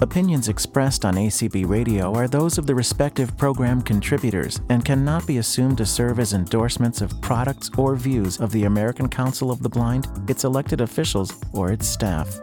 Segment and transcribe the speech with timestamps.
[0.00, 5.38] Opinions expressed on ACB Radio are those of the respective program contributors and cannot be
[5.38, 9.68] assumed to serve as endorsements of products or views of the American Council of the
[9.68, 12.38] Blind, its elected officials, or its staff.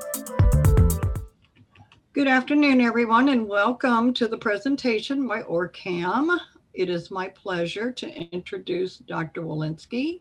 [2.11, 6.37] Good afternoon, everyone, and welcome to the presentation by OrCam.
[6.73, 9.41] It is my pleasure to introduce Dr.
[9.41, 10.19] Walensky,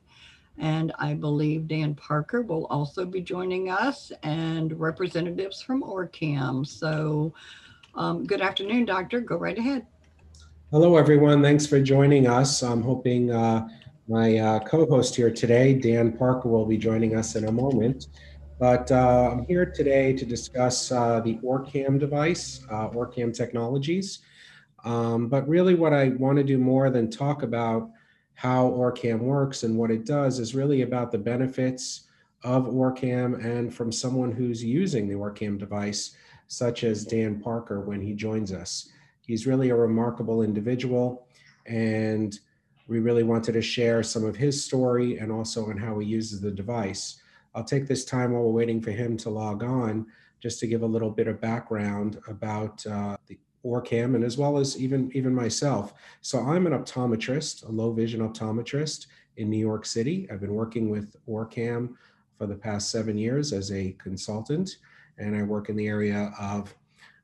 [0.58, 6.66] and I believe Dan Parker will also be joining us and representatives from OrCam.
[6.66, 7.32] So
[7.94, 9.20] um, good afternoon, Doctor.
[9.20, 9.86] Go right ahead.
[10.70, 11.42] Hello, everyone.
[11.42, 12.62] Thanks for joining us.
[12.62, 13.68] I'm hoping uh,
[14.08, 18.08] my uh, co-host here today, Dan Parker, will be joining us in a moment.
[18.58, 24.20] But uh, I'm here today to discuss uh, the OrCam device, uh, OrCam Technologies.
[24.84, 27.90] Um, but really what I want to do more than talk about
[28.34, 32.08] how OrCam works and what it does is really about the benefits
[32.42, 36.16] of OrCam and from someone who's using the OrCam device,
[36.46, 38.90] such as Dan Parker when he joins us.
[39.22, 41.26] He's really a remarkable individual
[41.66, 42.38] and
[42.86, 46.40] we really wanted to share some of his story and also on how he uses
[46.40, 47.22] the device.
[47.54, 50.06] I'll take this time while we're waiting for him to log on
[50.42, 54.58] just to give a little bit of background about uh, the OrCam and as well
[54.58, 55.94] as even even myself.
[56.20, 59.06] So I'm an optometrist, a low vision optometrist
[59.36, 60.28] in New York City.
[60.30, 61.94] I've been working with OrCam
[62.38, 64.76] for the past seven years as a consultant,
[65.18, 66.74] and I work in the area of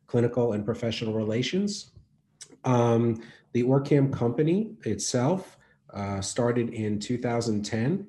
[0.06, 1.90] clinical and professional relations.
[2.64, 5.56] Um, the OrCam company itself
[5.92, 8.06] uh, started in 2010,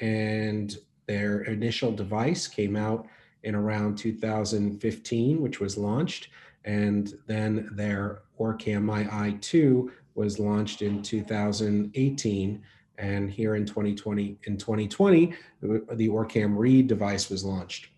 [0.00, 3.06] and their initial device came out
[3.42, 6.28] in around 2015, which was launched.
[6.66, 12.62] And then their OrCam MyEye Two was launched in 2018.
[12.98, 17.88] And here in 2020, in 2020, the OrCam Read device was launched.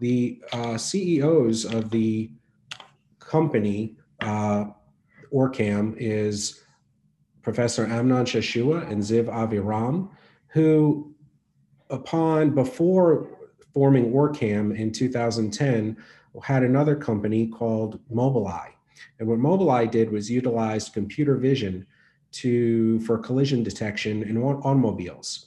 [0.00, 2.30] The uh, CEOs of the
[3.18, 4.66] company, uh,
[5.32, 6.62] OrCam, is
[7.42, 10.08] Professor Amnon Shashua and Ziv Aviram,
[10.48, 11.14] who,
[11.90, 13.28] upon before
[13.72, 15.96] forming OrCam in 2010,
[16.42, 18.72] had another company called Mobileye.
[19.18, 21.86] And what Mobileye did was utilize computer vision
[22.32, 25.46] to for collision detection in automobiles.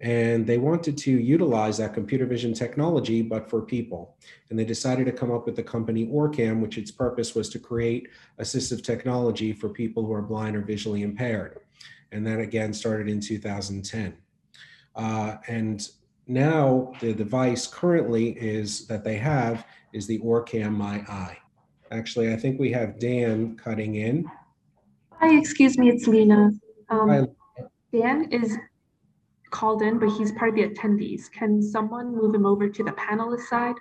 [0.00, 4.16] And they wanted to utilize that computer vision technology, but for people.
[4.48, 7.58] And they decided to come up with the company OrCam, which its purpose was to
[7.58, 11.60] create assistive technology for people who are blind or visually impaired.
[12.12, 14.16] And that again started in 2010.
[14.94, 15.88] Uh, and
[16.28, 21.38] now the device currently is that they have is the OrCam My Eye.
[21.90, 24.30] Actually, I think we have Dan cutting in.
[25.20, 26.50] Hi, excuse me, it's Lena.
[26.90, 27.26] Um, Hi.
[27.92, 28.56] Dan is
[29.50, 31.30] called in, but he's part of the attendees.
[31.32, 33.76] Can someone move him over to the panelist side?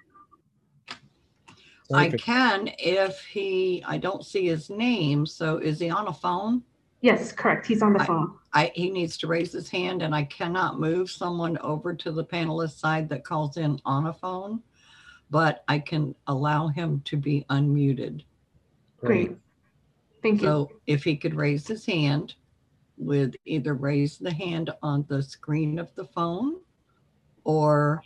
[1.94, 5.25] I can if he, I don't see his name.
[5.25, 6.63] So is he on a phone?
[7.01, 7.68] Yes, correct.
[7.68, 8.34] He's on the phone.
[8.53, 12.25] I, he needs to raise his hand and I cannot move someone over to the
[12.25, 14.62] panelist side that calls in on a phone
[15.30, 18.24] but I can allow him to be unmuted.
[18.98, 19.38] Great.
[20.22, 20.48] Thank you.
[20.48, 22.36] So if he could raise his hand,
[22.98, 26.56] with either raise the hand on the screen of the phone
[27.44, 28.02] or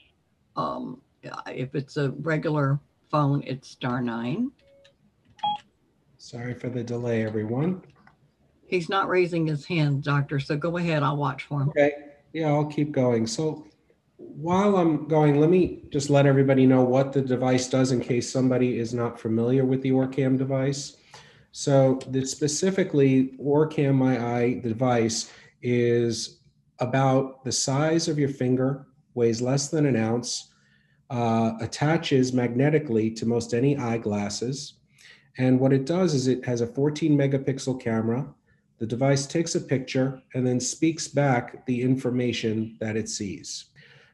[0.55, 1.01] um,
[1.47, 2.79] if it's a regular
[3.09, 4.51] phone, it's star nine.
[6.17, 7.81] Sorry for the delay, everyone.
[8.67, 11.03] He's not raising his hand, doctor, so go ahead.
[11.03, 11.69] I'll watch for him.
[11.69, 11.93] Okay.
[12.33, 13.27] Yeah, I'll keep going.
[13.27, 13.65] So
[14.35, 18.31] while I'm going, let me just let everybody know what the device does in case
[18.31, 20.97] somebody is not familiar with the OrCam device.
[21.51, 25.31] So the specifically OrCam My Eye device
[25.61, 26.39] is
[26.79, 30.53] about the size of your finger, weighs less than an ounce,
[31.09, 34.75] uh, attaches magnetically to most any eyeglasses.
[35.37, 38.33] And what it does is it has a 14 megapixel camera.
[38.79, 43.65] The device takes a picture and then speaks back the information that it sees.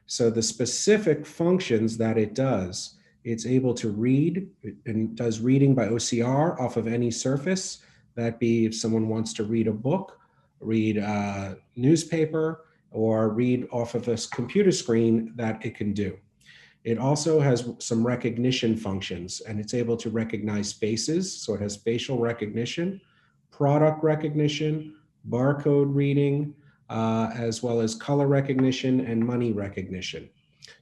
[0.08, 4.48] So the specific functions that it does, it's able to read
[4.86, 7.78] and does reading by OCR off of any surface.
[8.14, 10.18] That be if someone wants to read a book,
[10.60, 16.18] read a newspaper, or read off of a computer screen that it can do.
[16.84, 21.30] It also has some recognition functions and it's able to recognize faces.
[21.30, 22.98] So it has facial recognition,
[23.50, 24.96] product recognition,
[25.28, 26.54] barcode reading,
[26.88, 30.28] uh, as well as color recognition and money recognition.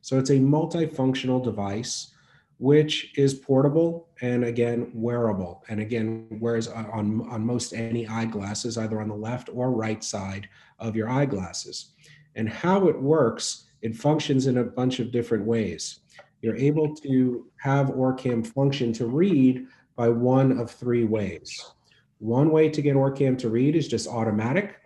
[0.03, 2.13] So it's a multifunctional device
[2.59, 9.01] which is portable and again wearable and again wears on, on most any eyeglasses either
[9.03, 10.49] on the left or right side
[10.79, 11.93] of your eyeglasses
[12.35, 16.01] and how it works it functions in a bunch of different ways
[16.43, 19.67] you're able to have OrCam function to read
[19.97, 21.73] by one of three ways.
[22.19, 24.77] One way to get OrCam to read is just automatic,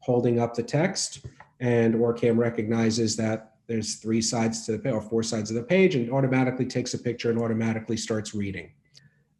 [0.00, 1.26] holding up the text,
[1.60, 5.94] and OrCam recognizes that there's three sides to the or four sides of the page
[5.94, 8.72] and automatically takes a picture and automatically starts reading.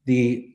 [0.04, 0.54] The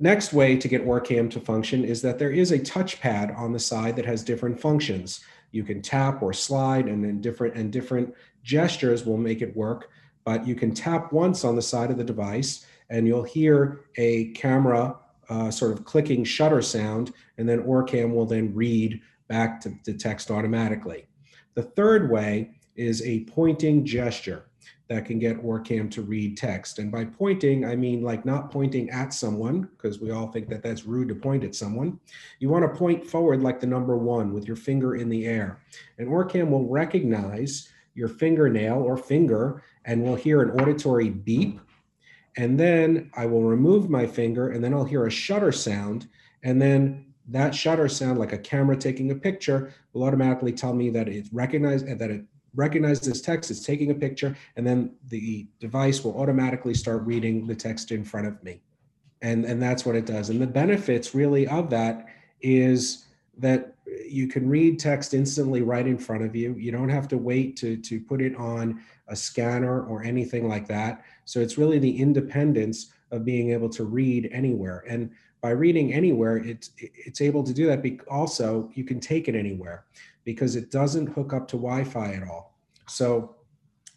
[0.00, 3.58] next way to get OrCam to function is that there is a touchpad on the
[3.60, 5.20] side that has different functions.
[5.52, 8.12] You can tap or slide and then different and different
[8.42, 9.90] gestures will make it work,
[10.24, 14.32] but you can tap once on the side of the device and you'll hear a
[14.32, 14.96] camera
[15.28, 19.94] uh, sort of clicking shutter sound and then OrCam will then read back to the
[19.94, 21.06] text automatically.
[21.54, 24.46] The third way is a pointing gesture
[24.88, 26.78] that can get OrCam to read text.
[26.78, 30.62] And by pointing, I mean like not pointing at someone, because we all think that
[30.62, 31.98] that's rude to point at someone.
[32.40, 35.60] You want to point forward like the number one with your finger in the air.
[35.98, 41.60] And OrCam will recognize your fingernail or finger and will hear an auditory beep.
[42.36, 46.08] And then I will remove my finger and then I'll hear a shutter sound.
[46.42, 50.90] And then that shutter sound, like a camera taking a picture, will automatically tell me
[50.90, 52.24] that it's recognized that it
[52.54, 57.54] recognizes text, it's taking a picture, and then the device will automatically start reading the
[57.54, 58.60] text in front of me.
[59.22, 60.30] And, and that's what it does.
[60.30, 62.06] And the benefits really of that
[62.40, 63.06] is
[63.38, 63.74] that
[64.06, 66.54] you can read text instantly right in front of you.
[66.58, 70.66] You don't have to wait to, to put it on a scanner or anything like
[70.68, 71.04] that.
[71.24, 74.84] So it's really the independence of being able to read anywhere.
[74.88, 75.10] And
[75.42, 77.84] by reading anywhere, it's, it's able to do that.
[78.08, 79.84] Also, you can take it anywhere
[80.24, 82.56] because it doesn't hook up to Wi-Fi at all.
[82.86, 83.34] So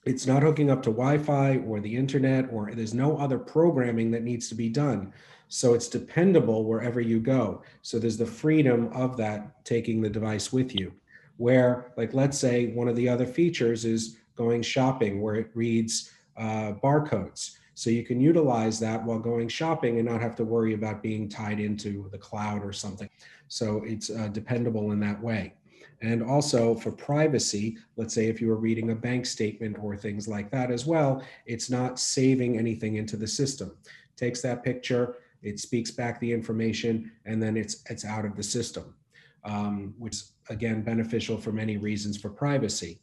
[0.06, 4.24] it's not hooking up to Wi-Fi or the internet, or there's no other programming that
[4.24, 5.14] needs to be done.
[5.48, 7.62] So it's dependable wherever you go.
[7.84, 10.94] So there's the freedom of that taking the device with you.
[11.38, 16.12] Where, like, let's say one of the other features is going shopping, where it reads
[16.38, 17.58] uh, barcodes.
[17.76, 21.30] So you can utilize that while going shopping and not have to worry about being
[21.30, 23.10] tied into the cloud or something.
[23.50, 25.54] So it's uh, dependable in that way.
[26.02, 30.28] And also for privacy, let's say if you were reading a bank statement or things
[30.28, 33.76] like that as well, it's not saving anything into the system.
[33.86, 38.36] It takes that picture, it speaks back the information, and then it's it's out of
[38.36, 38.96] the system,
[39.44, 40.18] um, which
[40.50, 43.00] again beneficial for many reasons for privacy.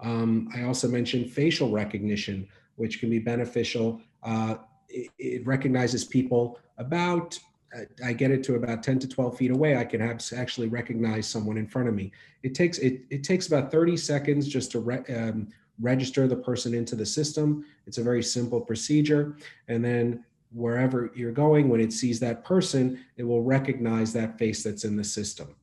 [0.00, 4.00] Um, I also mentioned facial recognition, which can be beneficial.
[4.22, 4.56] Uh,
[4.88, 7.38] it, it recognizes people about
[8.04, 11.26] I get it to about 10 to 12 feet away, I can have actually recognize
[11.26, 12.12] someone in front of me.
[12.42, 15.48] It takes it, it takes about 30 seconds just to re, um,
[15.80, 17.64] register the person into the system.
[17.86, 19.36] It's a very simple procedure.
[19.68, 24.62] And then wherever you're going, when it sees that person, it will recognize that face
[24.62, 25.54] that's in the system.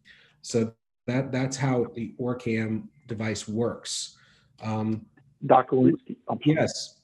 [0.42, 0.74] So
[1.08, 4.18] that that's how the OrCam device works.
[4.62, 5.06] Um,
[5.46, 5.76] Dr.
[5.76, 6.18] Walensky.
[6.46, 7.01] Yes.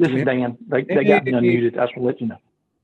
[0.00, 0.56] This is Dan.
[0.66, 1.74] They, they got me unmuted.
[1.74, 2.38] That's to let you know.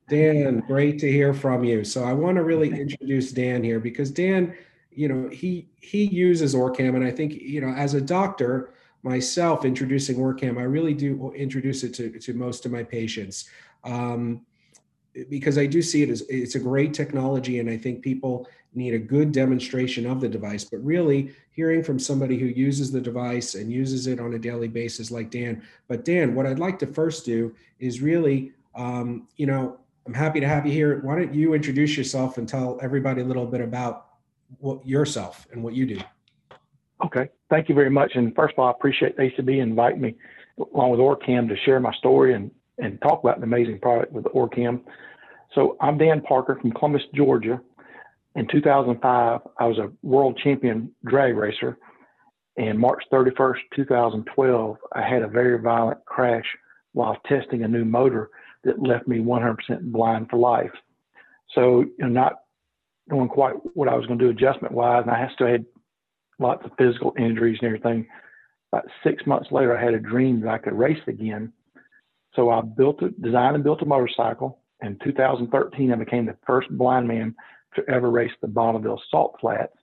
[0.07, 1.83] Dan, great to hear from you.
[1.83, 4.55] So I want to really introduce Dan here because Dan,
[4.91, 9.65] you know, he he uses OrCam, and I think you know, as a doctor myself,
[9.65, 13.49] introducing OrCam, I really do introduce it to to most of my patients.
[13.83, 14.45] Um,
[15.29, 18.93] because I do see it as it's a great technology, and I think people need
[18.93, 20.63] a good demonstration of the device.
[20.63, 24.67] But really, hearing from somebody who uses the device and uses it on a daily
[24.67, 25.63] basis, like Dan.
[25.87, 30.39] But Dan, what I'd like to first do is really, um, you know, I'm happy
[30.39, 31.01] to have you here.
[31.01, 34.07] Why don't you introduce yourself and tell everybody a little bit about
[34.59, 35.99] what yourself and what you do?
[37.03, 38.13] Okay, thank you very much.
[38.15, 40.15] And first of all, I appreciate ACB inviting me
[40.73, 44.25] along with OrCam to share my story and, and talk about an amazing product with
[44.25, 44.81] OrCam.
[45.53, 47.61] So I'm Dan Parker from Columbus, Georgia.
[48.37, 51.79] In 2005, I was a world champion drag racer.
[52.55, 56.45] And March 31st, 2012, I had a very violent crash
[56.93, 58.29] while testing a new motor
[58.63, 59.57] that left me 100%
[59.91, 60.71] blind for life.
[61.55, 62.33] So, you know, not
[63.07, 65.65] knowing quite what I was going to do adjustment wise, and I still had
[66.37, 68.05] lots of physical injuries and everything.
[68.71, 71.53] About six months later, I had a dream that I could race again.
[72.35, 74.59] So I built a designed and built a motorcycle.
[74.81, 77.33] In 2013, I became the first blind man
[77.77, 79.73] to ever race the Bonneville Salt Flats.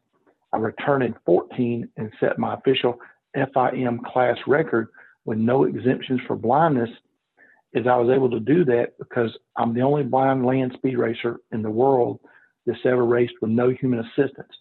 [0.52, 2.98] I returned in 14 and set my official
[3.34, 4.88] FIM class record
[5.24, 6.90] with no exemptions for blindness
[7.72, 11.38] is I was able to do that because I'm the only blind land speed racer
[11.50, 12.20] in the world
[12.66, 14.52] that's ever raced with no human assistance.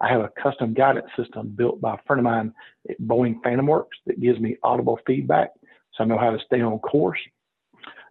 [0.00, 2.52] I have a custom guidance system built by a friend of mine
[2.90, 5.50] at Boeing Phantom Works that gives me audible feedback
[5.94, 7.20] so I know how to stay on course.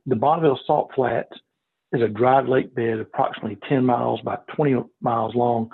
[0.05, 1.37] The Bonneville Salt Flats
[1.93, 5.69] is a dried lake bed approximately 10 miles by 20 miles long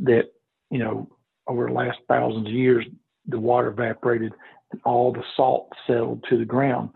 [0.00, 0.24] that,
[0.70, 1.08] you know,
[1.46, 2.84] over the last thousands of years,
[3.26, 4.32] the water evaporated
[4.72, 6.90] and all the salt settled to the ground.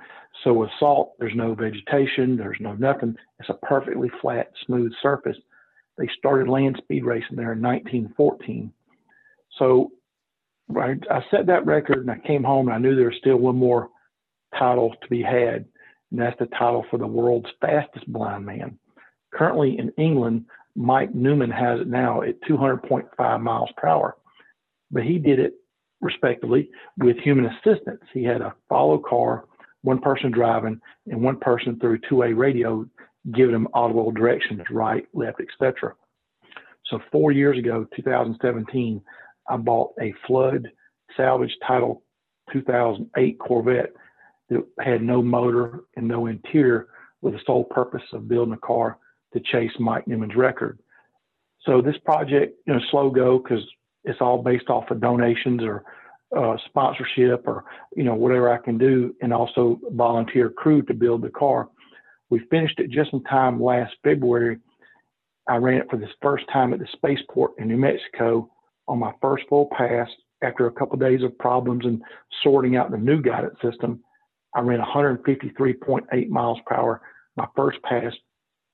[0.45, 3.17] So with salt, there's no vegetation, there's no nothing.
[3.39, 5.37] It's a perfectly flat, smooth surface.
[5.99, 8.73] They started land speed racing there in 1914.
[9.59, 9.93] So
[10.77, 13.37] I, I set that record and I came home and I knew there was still
[13.37, 13.89] one more
[14.59, 15.65] title to be had,
[16.11, 18.79] and that's the title for the world's fastest blind man.
[19.35, 24.17] Currently in England, Mike Newman has it now at 200.5 miles per hour,
[24.91, 25.55] but he did it
[26.01, 28.03] respectively with human assistance.
[28.13, 29.45] He had a follow car,
[29.83, 32.87] one person driving, and one person through two-way radio
[33.35, 35.95] giving him audible directions, right, left, etc.
[36.87, 39.01] So four years ago, 2017,
[39.49, 40.69] I bought a flood
[41.17, 42.03] salvage title
[42.53, 43.93] 2008 Corvette
[44.49, 46.89] that had no motor and no interior
[47.23, 48.99] with the sole purpose of building a car
[49.33, 50.79] to chase Mike Newman's record.
[51.65, 53.65] So this project, you know, slow go because
[54.05, 55.85] it's all based off of donations or
[56.37, 61.23] uh, sponsorship or you know whatever I can do, and also volunteer crew to build
[61.23, 61.69] the car.
[62.31, 64.59] We finished it just in time last February.
[65.49, 68.51] I ran it for the first time at the spaceport in New Mexico
[68.89, 70.09] on my first full pass
[70.43, 72.03] after a couple of days of problems and
[72.43, 74.03] sorting out the new guidance system.
[74.57, 77.03] I ran 153.8 miles per hour,
[77.37, 78.13] my first pass,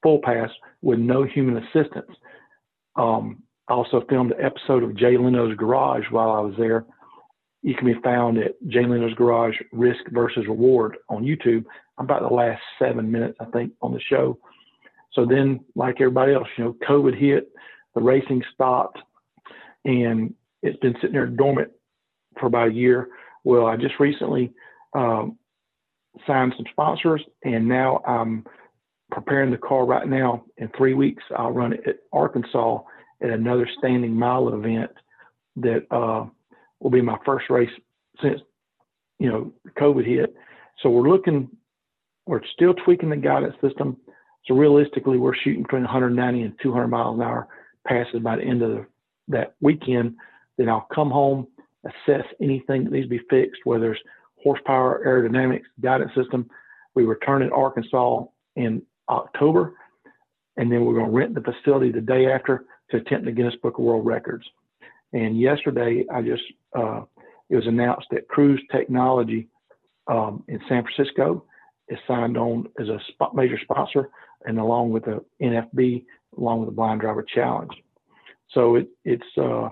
[0.02, 0.48] full pass
[0.80, 2.10] with no human assistance.
[2.94, 6.86] Um, I also filmed an episode of Jay Leno's Garage while I was there.
[7.62, 11.64] You can be found at Jay Leno's Garage Risk versus Reward on YouTube.
[11.98, 14.38] I'm about the last seven minutes, I think, on the show.
[15.14, 17.48] So then, like everybody else, you know, COVID hit,
[17.94, 18.98] the racing stopped,
[19.84, 21.70] and it's been sitting there dormant
[22.38, 23.08] for about a year.
[23.44, 24.52] Well, I just recently
[24.94, 25.38] um,
[26.26, 28.44] signed some sponsors, and now I'm
[29.10, 30.44] preparing the car right now.
[30.56, 32.80] In three weeks, I'll run it at Arkansas
[33.22, 34.90] at another standing mile event
[35.56, 36.26] that uh,
[36.80, 37.70] will be my first race
[38.22, 38.40] since
[39.18, 40.34] you know COVID hit.
[40.82, 41.48] So we're looking,
[42.26, 43.96] we're still tweaking the guidance system.
[44.46, 47.48] So realistically, we're shooting between 190 and 200 miles an hour
[47.86, 48.86] passes by the end of the,
[49.28, 50.16] that weekend.
[50.58, 51.46] Then I'll come home,
[51.84, 54.02] assess anything that needs to be fixed, whether it's
[54.42, 56.48] horsepower, aerodynamics, guidance system.
[56.94, 58.24] We return in Arkansas
[58.56, 59.74] in October,
[60.56, 63.54] and then we're going to rent the facility the day after to attempt the Guinness
[63.62, 64.44] Book of World Records.
[65.12, 66.42] And yesterday, I just
[66.76, 67.02] uh,
[67.50, 69.48] it was announced that Cruise Technology
[70.06, 71.44] um, in San Francisco
[71.88, 72.98] is signed on as a
[73.34, 74.10] major sponsor,
[74.44, 76.04] and along with the NFB,
[76.38, 77.72] along with the Blind Driver Challenge.
[78.52, 79.68] So it, it's uh,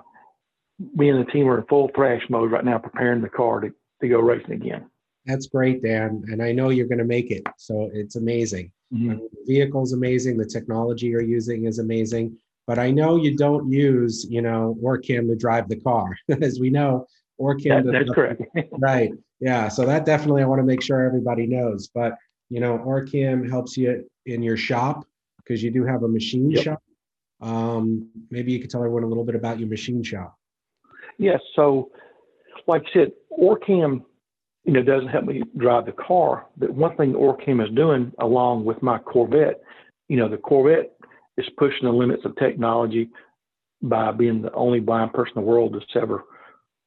[0.94, 3.72] me and the team are in full thrash mode right now, preparing the car to,
[4.00, 4.90] to go racing again.
[5.26, 6.24] That's great, Dan.
[6.28, 7.46] And I know you're going to make it.
[7.58, 8.72] So it's amazing.
[8.92, 9.10] Mm-hmm.
[9.10, 10.36] I mean, the vehicle's amazing.
[10.36, 12.36] The technology you're using is amazing.
[12.66, 16.16] But I know you don't use, you know, Orcam to drive the car.
[16.40, 17.06] As we know,
[17.40, 17.84] Orcam.
[17.84, 18.42] That, that's correct.
[18.78, 19.10] right.
[19.40, 19.68] Yeah.
[19.68, 21.88] So that definitely I want to make sure everybody knows.
[21.88, 22.16] But,
[22.48, 25.04] you know, Orcam helps you in your shop
[25.38, 26.64] because you do have a machine yep.
[26.64, 26.82] shop.
[27.40, 30.36] Um, maybe you could tell everyone a little bit about your machine shop.
[31.18, 31.40] Yes.
[31.56, 31.90] So,
[32.66, 34.02] like I said, Orcam
[34.64, 36.46] you know, doesn't help me drive the car.
[36.56, 39.62] But one thing Orcam is doing along with my Corvette,
[40.08, 40.92] you know, the Corvette
[41.38, 43.08] is pushing the limits of technology
[43.82, 46.24] by being the only blind person in the world that's ever,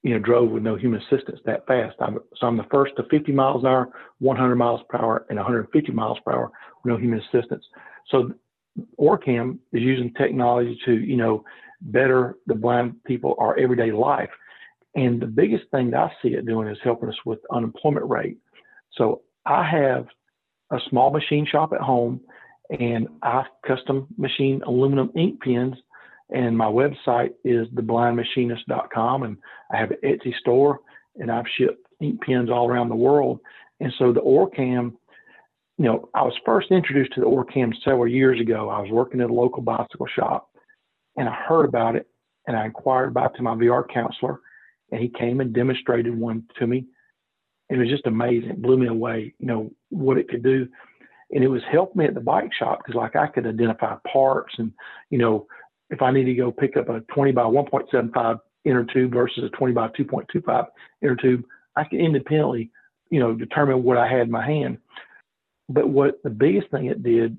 [0.03, 1.96] you know, drove with no human assistance that fast.
[2.00, 3.89] I'm, so I'm the first to 50 miles an hour,
[4.20, 6.51] 100 miles per hour, and 150 miles per hour
[6.84, 7.65] with no human assistance.
[8.10, 8.34] So
[9.00, 11.44] Orcam is using technology to, you know,
[11.82, 14.30] better the blind people our everyday life.
[14.96, 18.38] And the biggest thing that I see it doing is helping us with unemployment rate.
[18.96, 20.08] So I have
[20.72, 22.22] a small machine shop at home
[22.70, 25.76] and I custom machine aluminum ink pens
[26.30, 29.38] and my website is theblindmachinist.com and
[29.72, 30.80] I have an Etsy store
[31.16, 33.40] and I've shipped ink pens all around the world.
[33.80, 34.94] And so the Orcam,
[35.78, 38.70] you know, I was first introduced to the Orcam several years ago.
[38.70, 40.50] I was working at a local bicycle shop
[41.18, 42.08] and I heard about it
[42.48, 44.40] and I inquired about it to my VR counselor
[44.94, 46.86] and he came and demonstrated one to me.
[47.70, 48.52] It was just amazing.
[48.52, 50.68] It blew me away, you know, what it could do.
[51.32, 54.54] And it was helped me at the bike shop because like I could identify parts
[54.60, 54.72] and,
[55.10, 55.48] you know,
[55.90, 59.50] if I need to go pick up a 20 by 1.75 inner tube versus a
[59.50, 60.68] 20 by 2.25
[61.02, 61.44] inner tube,
[61.76, 62.70] I could independently,
[63.10, 64.78] you know, determine what I had in my hand.
[65.70, 67.36] But what the biggest thing it did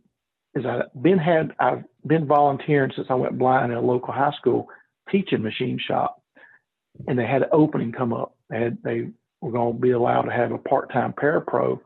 [0.56, 4.32] is I've been had I've been volunteering since I went blind in a local high
[4.36, 4.68] school
[5.08, 6.23] teaching machine shop
[7.06, 8.36] and they had an opening come up.
[8.50, 9.08] They had they
[9.40, 11.80] were going to be allowed to have a part-time parapro,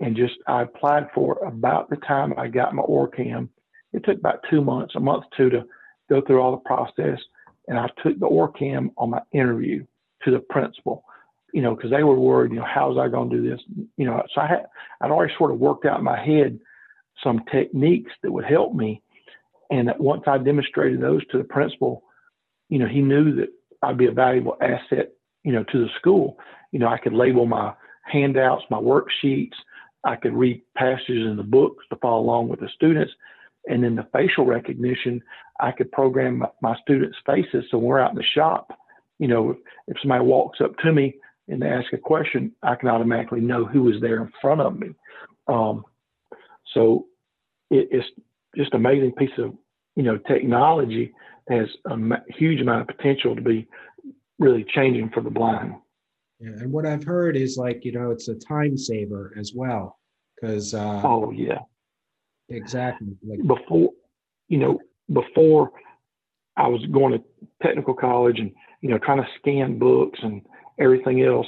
[0.00, 3.48] and just I applied for it about the time I got my OrCam.
[3.92, 5.64] It took about two months, a month or two to
[6.08, 7.18] go through all the process,
[7.68, 9.84] and I took the OrCam on my interview
[10.24, 11.04] to the principal.
[11.52, 13.60] you know, because they were worried, you know, how's I going to do this?
[13.96, 14.64] You know, so I had,
[15.00, 16.58] I'd already sort of worked out in my head
[17.22, 19.02] some techniques that would help me.
[19.70, 22.02] And that once I demonstrated those to the principal,
[22.68, 23.48] you know, he knew that
[23.82, 25.12] I'd be a valuable asset,
[25.44, 26.38] you know, to the school.
[26.70, 27.72] You know, I could label my
[28.04, 29.54] handouts, my worksheets.
[30.04, 33.12] I could read passages in the books to follow along with the students.
[33.66, 35.22] And then the facial recognition,
[35.60, 37.64] I could program my, students' faces.
[37.70, 38.72] So when we're out in the shop,
[39.18, 41.14] you know, if somebody walks up to me
[41.48, 44.78] and they ask a question, I can automatically know who is there in front of
[44.78, 44.88] me.
[45.46, 45.84] Um,
[46.74, 47.06] so
[47.70, 48.08] it, it's
[48.56, 49.54] just amazing piece of,
[49.94, 51.12] you know, technology
[51.48, 53.66] has a huge amount of potential to be
[54.38, 55.74] really changing for the blind.
[56.40, 59.98] Yeah, and what I've heard is like, you know, it's a time saver as well.
[60.34, 61.60] Because, uh, oh, yeah.
[62.48, 63.16] Exactly.
[63.24, 63.90] Like, before,
[64.48, 64.80] you know,
[65.12, 65.70] before
[66.56, 67.24] I was going to
[67.62, 70.42] technical college and, you know, trying to scan books and
[70.78, 71.46] everything else,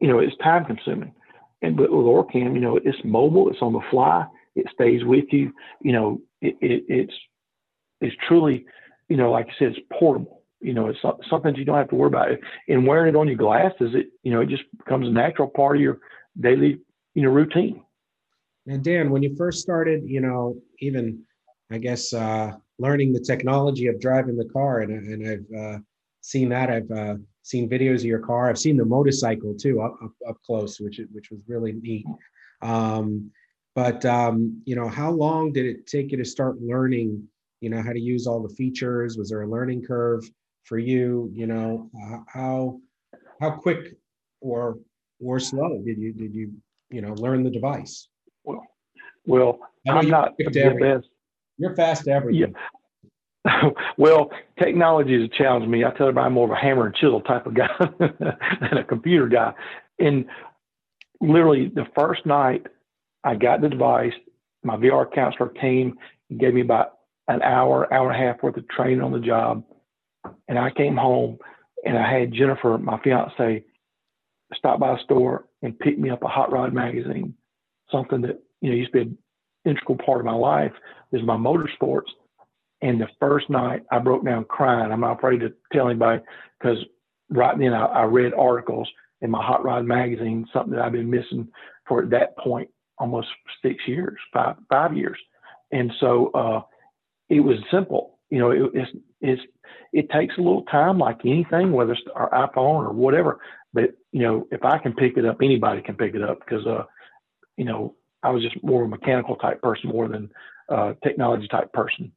[0.00, 1.14] you know, it's time consuming.
[1.62, 5.24] And but with Orcam, you know, it's mobile, it's on the fly, it stays with
[5.30, 5.52] you.
[5.80, 7.14] You know, it, it, it's
[8.02, 8.66] it's truly,
[9.08, 10.42] you know, like I said, it's portable.
[10.60, 12.28] You know, it's something you don't have to worry about.
[12.68, 15.76] And wearing it on your glasses, it you know, it just becomes a natural part
[15.76, 15.98] of your
[16.40, 16.80] daily,
[17.14, 17.82] you know, routine.
[18.66, 21.22] And Dan, when you first started, you know, even
[21.70, 25.78] I guess uh, learning the technology of driving the car, and, and I've uh,
[26.22, 26.70] seen that.
[26.70, 28.48] I've uh, seen videos of your car.
[28.48, 32.06] I've seen the motorcycle too up up, up close, which which was really neat.
[32.62, 33.30] Um,
[33.74, 37.28] but um, you know, how long did it take you to start learning?
[37.64, 39.16] You know, how to use all the features?
[39.16, 40.22] Was there a learning curve
[40.64, 41.30] for you?
[41.32, 41.90] You know,
[42.28, 42.78] how
[43.40, 43.96] how quick
[44.42, 44.76] or
[45.18, 46.52] or slow did you did you
[46.90, 48.08] you know learn the device?
[48.44, 48.62] Well,
[49.24, 50.44] well, I'm not the
[50.78, 51.08] best.
[51.56, 52.54] You're fast everything.
[53.46, 53.70] Yeah.
[53.96, 55.86] well, technology has challenged me.
[55.86, 58.84] I tell everybody I'm more of a hammer and chisel type of guy than a
[58.84, 59.54] computer guy.
[59.98, 60.26] And
[61.22, 62.66] literally, the first night
[63.22, 64.12] I got the device,
[64.62, 65.94] my VR counselor came
[66.28, 66.93] and gave me about
[67.28, 69.64] an hour, hour and a half worth of training on the job.
[70.48, 71.38] And I came home
[71.84, 73.64] and I had Jennifer, my fiance,
[74.54, 77.34] stop by a store and pick me up a hot rod magazine,
[77.90, 79.18] something that you know used to be an
[79.64, 80.72] integral part of my life
[81.12, 82.08] is my motorsports
[82.84, 84.92] and the first night I broke down crying.
[84.92, 86.22] I'm not afraid to tell anybody
[86.60, 86.76] because
[87.30, 88.86] right then I, I, read articles
[89.22, 91.48] in my Hot Rod magazine, something that I've been missing
[91.88, 93.28] for at that point almost
[93.62, 95.16] six years, five five years.
[95.72, 96.60] And so uh,
[97.28, 98.18] it was simple.
[98.30, 99.42] You know, it, it's it's
[99.92, 103.40] it takes a little time, like anything, whether it's our iPhone or whatever.
[103.72, 106.66] But you know, if I can pick it up, anybody can pick it up because
[106.66, 106.84] uh,
[107.56, 110.30] you know, I was just more of a mechanical type person more than
[110.68, 112.12] uh, technology type person.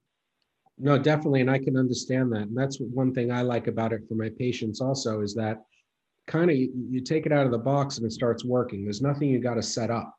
[0.80, 1.42] No, definitely.
[1.42, 2.44] And I can understand that.
[2.44, 5.64] And that's one thing I like about it for my patients also is that
[6.28, 8.84] kind of you, you take it out of the box and it starts working.
[8.84, 10.14] There's nothing you got to set up.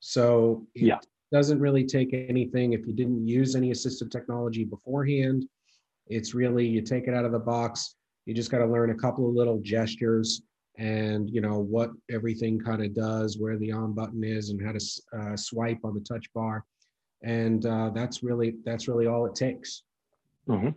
[0.00, 0.98] So it yeah.
[1.32, 5.46] Doesn't really take anything if you didn't use any assistive technology beforehand.
[6.06, 7.96] It's really you take it out of the box.
[8.26, 10.42] You just got to learn a couple of little gestures
[10.78, 14.72] and you know what everything kind of does, where the on button is, and how
[14.72, 14.80] to
[15.18, 16.64] uh, swipe on the touch bar,
[17.22, 19.82] and uh, that's really that's really all it takes.
[20.48, 20.70] Mm-hmm.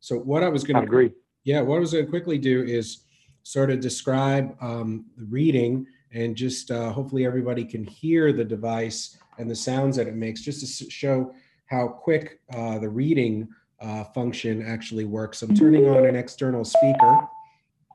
[0.00, 1.10] So what I was going to agree.
[1.44, 3.04] Yeah, what I was going to quickly do is
[3.42, 9.16] sort of describe um, the reading and just uh, hopefully everybody can hear the device
[9.38, 11.32] and the sounds that it makes, just to show
[11.66, 13.48] how quick uh, the reading
[13.80, 15.42] uh, function actually works.
[15.42, 17.18] I'm turning on an external speaker,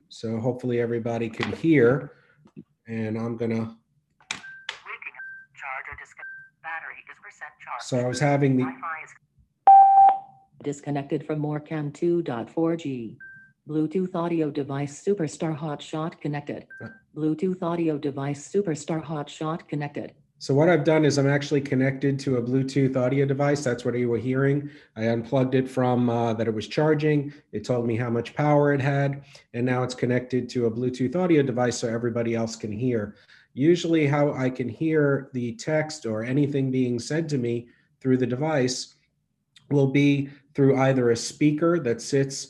[0.10, 2.14] so hopefully everybody can hear.
[2.88, 3.78] And I'm gonna.
[7.82, 8.66] So I was having the
[10.64, 13.18] Disconnected from Orcam 2.4G.
[13.68, 16.68] Bluetooth audio device Superstar Hotshot connected.
[17.16, 20.14] Bluetooth audio device Superstar Hotshot connected.
[20.44, 23.64] So what I've done is I'm actually connected to a Bluetooth audio device.
[23.64, 24.70] That's what you were hearing.
[24.98, 27.32] I unplugged it from uh, that it was charging.
[27.54, 29.24] It told me how much power it had.
[29.54, 33.16] And now it's connected to a Bluetooth audio device so everybody else can hear.
[33.54, 37.70] Usually how I can hear the text or anything being said to me
[38.02, 38.96] through the device
[39.72, 42.50] will be through either a speaker that sits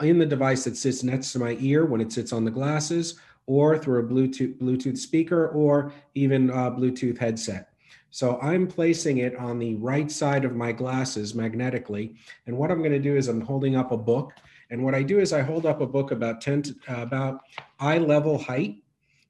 [0.00, 3.20] in the device that sits next to my ear when it sits on the glasses,
[3.48, 7.70] or through a Bluetooth Bluetooth speaker, or even a Bluetooth headset.
[8.10, 12.14] So I'm placing it on the right side of my glasses magnetically.
[12.46, 14.32] And what I'm going to do is I'm holding up a book.
[14.70, 17.40] And what I do is I hold up a book about 10 to, uh, about
[17.80, 18.82] eye level height.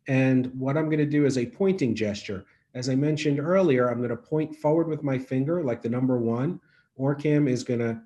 [0.08, 2.44] And what I'm going to do is a pointing gesture.
[2.74, 6.18] As I mentioned earlier, I'm going to point forward with my finger like the number
[6.18, 6.60] one.
[6.98, 8.00] Orcam is going to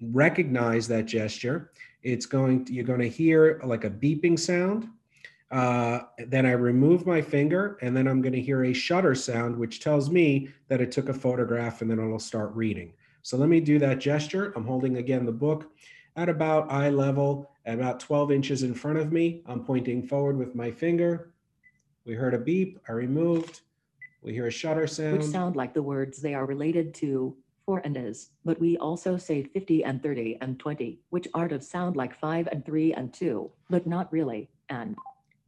[0.00, 1.72] recognize that gesture.
[2.04, 4.88] It's going to, you're going to hear like a beeping sound.
[5.50, 9.56] Uh, then I remove my finger and then I'm going to hear a shutter sound,
[9.56, 12.92] which tells me that it took a photograph and then it'll start reading.
[13.22, 14.52] So let me do that gesture.
[14.56, 15.70] I'm holding again the book
[16.16, 19.42] at about eye level, at about 12 inches in front of me.
[19.46, 21.32] I'm pointing forward with my finger.
[22.04, 23.60] We heard a beep, I removed.
[24.22, 25.18] We hear a shutter sound.
[25.18, 29.16] Which sound like the words they are related to, for and is, but we also
[29.16, 33.12] say 50 and 30 and 20, which are to sound like 5 and 3 and
[33.14, 34.96] 2, but not really, and.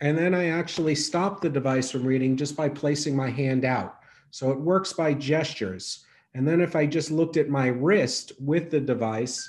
[0.01, 3.97] And then I actually stop the device from reading just by placing my hand out.
[4.31, 6.05] So it works by gestures.
[6.35, 9.49] And then if I just looked at my wrist with the device,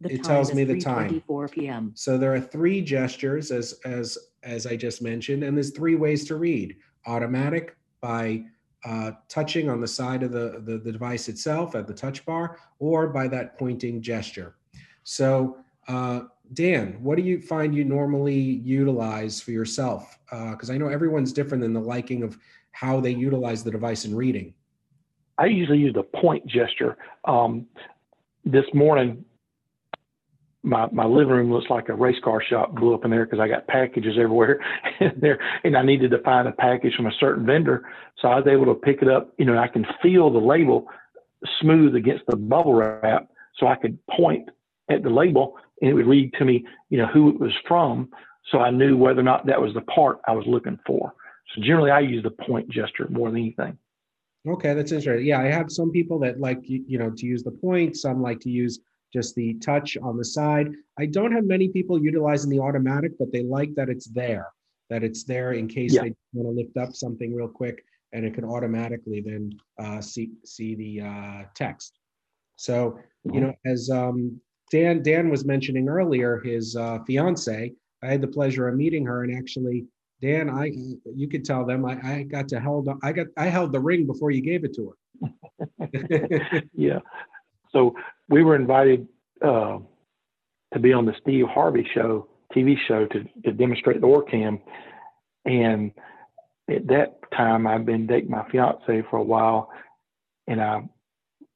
[0.00, 1.08] The It tells me the time.
[1.10, 1.92] 3:24 PM.
[1.94, 6.24] so there are three gestures as as as I just mentioned, and there's three ways
[6.26, 6.76] to read:
[7.06, 8.44] automatic by
[8.84, 12.58] uh, touching on the side of the, the the device itself at the touch bar,
[12.80, 14.56] or by that pointing gesture.
[15.04, 20.18] So uh, Dan, what do you find you normally utilize for yourself?
[20.30, 22.38] Because I know everyone's different in the liking of
[22.72, 24.52] how they utilize the device in reading.
[25.38, 26.96] I usually use the point gesture.
[27.24, 27.66] Um,
[28.44, 29.24] this morning,
[30.62, 33.40] my, my living room looks like a race car shop blew up in there because
[33.40, 34.60] I got packages everywhere
[35.00, 37.88] in there, and I needed to find a package from a certain vendor.
[38.20, 39.32] So I was able to pick it up.
[39.38, 40.86] You know, I can feel the label
[41.60, 43.28] smooth against the bubble wrap,
[43.58, 44.48] so I could point
[44.88, 48.08] at the label and it would read to me, you know, who it was from.
[48.50, 51.12] So I knew whether or not that was the part I was looking for.
[51.54, 53.76] So generally, I use the point gesture more than anything.
[54.48, 55.26] Okay, that's interesting.
[55.26, 57.96] Yeah, I have some people that like you know to use the point.
[57.96, 58.80] Some like to use
[59.12, 60.68] just the touch on the side.
[60.98, 64.48] I don't have many people utilizing the automatic, but they like that it's there,
[64.88, 66.02] that it's there in case Yeah.
[66.02, 70.30] they want to lift up something real quick, and it can automatically then uh, see
[70.44, 71.98] see the uh, text.
[72.56, 72.98] So
[73.32, 74.40] you know, as um,
[74.74, 77.72] Dan Dan was mentioning earlier, his uh, fiance.
[78.02, 79.86] I had the pleasure of meeting her, and actually,
[80.20, 80.72] Dan, I
[81.14, 84.04] you could tell them I, I got to held I got I held the ring
[84.04, 86.62] before you gave it to her.
[86.74, 86.98] yeah.
[87.70, 87.94] So
[88.28, 89.06] we were invited
[89.40, 89.78] uh,
[90.72, 94.60] to be on the Steve Harvey show, TV show, to, to demonstrate the OrCam.
[95.44, 95.92] And
[96.68, 99.70] at that time, I'd been dating my fiance for a while.
[100.48, 100.82] And I,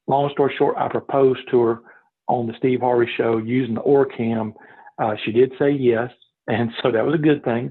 [0.07, 1.81] long story short, I proposed to her
[2.29, 4.55] on the Steve Harvey show using the OrCam.
[4.99, 6.11] Uh, she did say yes.
[6.47, 7.71] And so that was a good thing.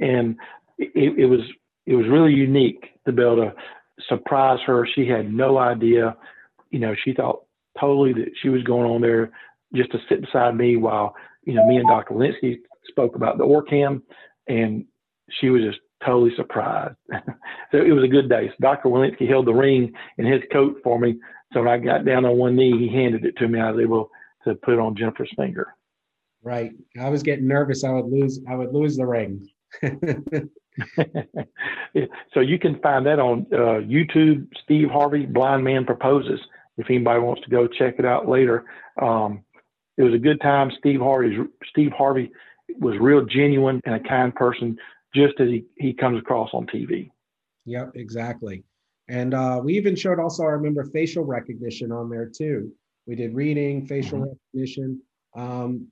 [0.00, 0.36] And
[0.78, 1.40] it, it was
[1.86, 3.54] it was really unique to be able to
[4.08, 4.86] surprise her.
[4.94, 6.16] She had no idea.
[6.70, 7.44] You know, she thought
[7.80, 9.30] totally that she was going on there
[9.74, 12.14] just to sit beside me while, you know, me and Dr.
[12.14, 14.02] Linsky spoke about the OrCam
[14.46, 14.84] and
[15.30, 16.96] she was just totally surprised.
[17.10, 18.48] so it was a good day.
[18.48, 18.88] So Dr.
[18.88, 21.16] Walensky held the ring in his coat for me.
[21.52, 23.60] So when I got down on one knee, he handed it to me.
[23.60, 24.10] I was able
[24.44, 25.74] to put it on Jennifer's finger.
[26.42, 26.72] Right.
[27.00, 27.84] I was getting nervous.
[27.84, 28.40] I would lose.
[28.48, 29.48] I would lose the ring.
[32.34, 36.40] So you can find that on uh, YouTube, Steve Harvey, Blind Man Proposes.
[36.76, 38.64] If anybody wants to go check it out later,
[39.02, 39.42] um,
[39.96, 40.70] it was a good time.
[40.78, 41.36] Steve Harvey,
[41.68, 42.30] Steve Harvey
[42.78, 44.76] was real genuine and a kind person,
[45.14, 47.10] just as he, he comes across on TV.
[47.64, 48.62] Yep, exactly.
[49.08, 52.70] And uh, we even showed also, I remember facial recognition on there too.
[53.06, 54.36] We did reading, facial Mhm.
[54.52, 55.00] recognition.
[55.34, 55.88] Um,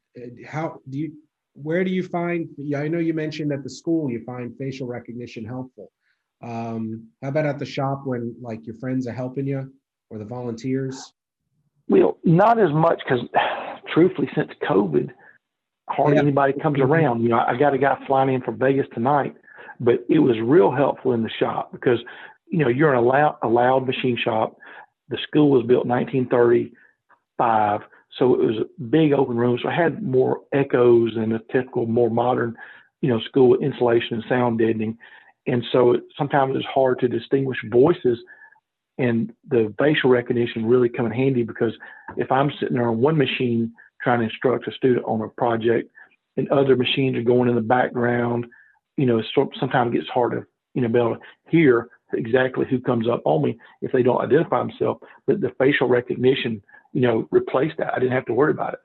[0.47, 1.13] how do you,
[1.55, 4.87] where do you find, yeah, I know you mentioned at the school you find facial
[4.87, 5.91] recognition helpful.
[6.43, 9.73] Um, how about at the shop when like your friends are helping you
[10.11, 11.15] or the volunteers?
[11.89, 13.25] Well, not as much because,
[13.95, 15.11] truthfully, since COVID,
[15.89, 16.23] hardly Yeah.
[16.23, 17.23] anybody comes around.
[17.23, 19.35] You know, I got a guy flying in from Vegas tonight,
[19.81, 22.01] but it was real helpful in the shop because,
[22.49, 24.57] you know, you're in a loud, a loud machine shop.
[25.09, 27.81] The school was built in 1935,
[28.19, 29.59] so it was a big open room.
[29.63, 32.57] So I had more echoes than a typical, more modern,
[33.01, 34.99] you know, school with insulation and sound deadening.
[35.47, 38.19] And so it, sometimes it's hard to distinguish voices
[38.99, 41.73] and the facial recognition really come in handy because
[42.17, 45.91] if I'm sitting there on one machine trying to instruct a student on a project
[46.37, 48.47] and other machines are going in the background,
[48.97, 52.67] you know, so, sometimes it gets hard to, you know, be able to hear exactly
[52.69, 55.01] who comes up on me if they don't identify themselves.
[55.27, 56.63] But the facial recognition,
[56.93, 57.95] you know, replaced that.
[57.95, 58.81] I didn't have to worry about it.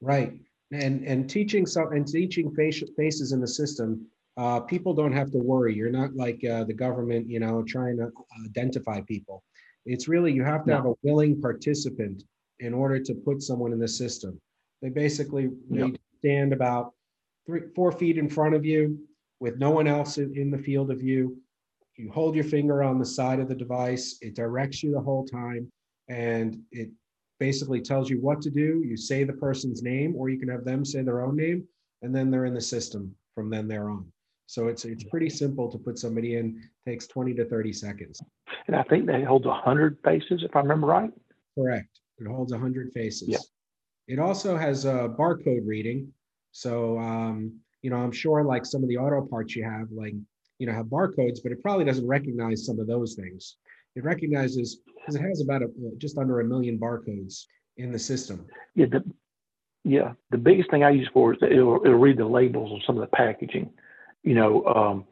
[0.00, 0.40] Right.
[0.72, 5.32] And and teaching some and teaching facial faces in the system, uh, people don't have
[5.32, 5.74] to worry.
[5.74, 8.10] You're not like uh, the government, you know, trying to
[8.46, 9.42] identify people.
[9.84, 10.76] It's really you have to No.
[10.76, 12.22] have a willing participant
[12.60, 14.40] in order to put someone in the system.
[14.80, 15.96] They basically Yep.
[16.20, 16.94] stand about
[17.46, 18.98] three, four feet in front of you
[19.40, 21.36] with no one else in, in the field of view.
[21.96, 24.18] You hold your finger on the side of the device.
[24.20, 25.70] It directs you the whole time,
[26.08, 26.90] and it
[27.38, 28.82] basically tells you what to do.
[28.86, 31.66] You say the person's name, or you can have them say their own name,
[32.02, 34.06] and then they're in the system from then there on.
[34.46, 36.62] So it's it's pretty simple to put somebody in.
[36.86, 38.22] Takes 20 to 30 seconds.
[38.66, 41.10] And I think that holds 100 faces, if I remember right.
[41.56, 42.00] Correct.
[42.18, 43.28] It holds 100 faces.
[43.28, 43.38] Yeah.
[44.08, 46.12] It also has a barcode reading.
[46.52, 50.14] So, um, you know, I'm sure like some of the auto parts you have, like,
[50.58, 53.56] you know, have barcodes, but it probably doesn't recognize some of those things.
[53.96, 58.46] It recognizes because it has about a, just under a million barcodes in the system.
[58.74, 59.04] Yeah, the,
[59.84, 60.12] yeah.
[60.30, 62.96] The biggest thing I use for is that it'll, it'll read the labels on some
[62.96, 63.70] of the packaging.
[64.22, 65.04] You know, um,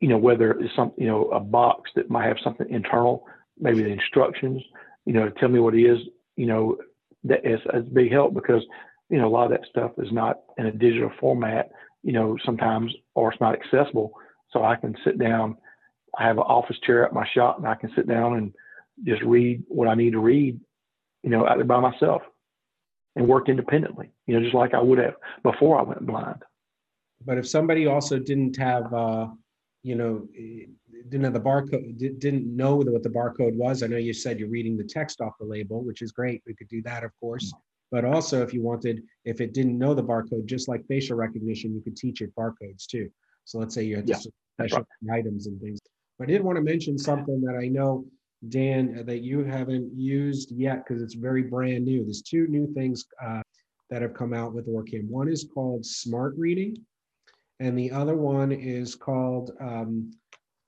[0.00, 3.26] you know whether it's some, you know, a box that might have something internal,
[3.58, 4.62] maybe the instructions.
[5.06, 5.98] You know, tell me what it is.
[6.36, 6.76] You know,
[7.24, 8.62] that is a big help because
[9.10, 11.70] you know a lot of that stuff is not in a digital format.
[12.02, 14.12] You know, sometimes or it's not accessible.
[14.52, 15.56] So I can sit down.
[16.18, 18.52] I have an office chair at my shop, and I can sit down and
[19.04, 20.58] just read what I need to read.
[21.22, 22.22] You know, out there by myself
[23.16, 26.42] and work independently, you know, just like I would have before I went blind.
[27.24, 29.26] But if somebody also didn't have, uh,
[29.82, 30.66] you know, eh,
[31.08, 34.48] didn't have the barcode, didn't know what the barcode was, I know you said you're
[34.48, 36.42] reading the text off the label, which is great.
[36.46, 37.52] We could do that, of course.
[37.90, 41.74] But also, if you wanted, if it didn't know the barcode, just like facial recognition,
[41.74, 43.10] you could teach it barcodes too.
[43.44, 44.18] So let's say you had Yeah,
[44.60, 45.78] special items and things.
[46.18, 48.04] But I did want to mention something that I know
[48.48, 52.04] Dan, uh, that you haven't used yet because it's very brand new.
[52.04, 53.42] There's two new things uh,
[53.90, 55.08] that have come out with OrCam.
[55.08, 56.76] One is called Smart Reading,
[57.58, 60.12] and the other one is called um,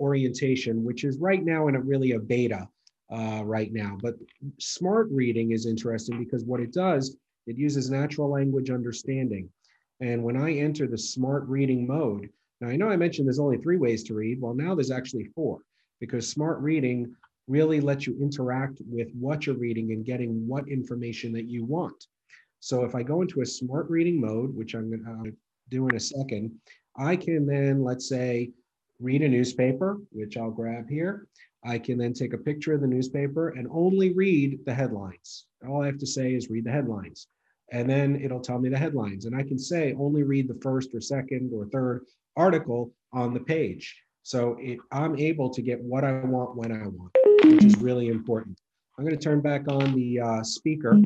[0.00, 2.66] Orientation, which is right now in a really a beta
[3.10, 3.98] uh, right now.
[4.00, 4.14] But
[4.58, 9.48] Smart Reading is interesting because what it does, it uses natural language understanding.
[10.00, 12.28] And when I enter the Smart Reading mode,
[12.60, 14.40] now I know I mentioned there's only three ways to read.
[14.40, 15.58] Well, now there's actually four
[15.98, 17.14] because Smart Reading
[17.48, 22.06] really lets you interact with what you're reading and getting what information that you want.
[22.60, 25.32] So if I go into a smart reading mode, which I'm going to
[25.68, 26.52] do in a second,
[26.96, 28.52] I can then, let's say,
[29.00, 31.26] read a newspaper, which I'll grab here.
[31.64, 35.46] I can then take a picture of the newspaper and only read the headlines.
[35.68, 37.28] All I have to say is read the headlines.
[37.72, 39.26] And then it'll tell me the headlines.
[39.26, 42.04] And I can say only read the first or second or third
[42.36, 44.02] article on the page.
[44.22, 47.12] So it, I'm able to get what I want when I want,
[47.44, 48.58] which is really important.
[48.98, 50.98] I'm going to turn back on the uh, speaker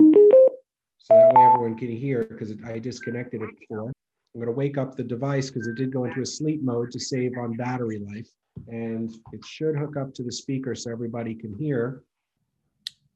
[0.98, 3.92] so that way everyone can hear because I disconnected it before.
[4.34, 6.90] I'm going to wake up the device because it did go into a sleep mode
[6.92, 8.28] to save on battery life.
[8.68, 12.02] And it should hook up to the speaker so everybody can hear.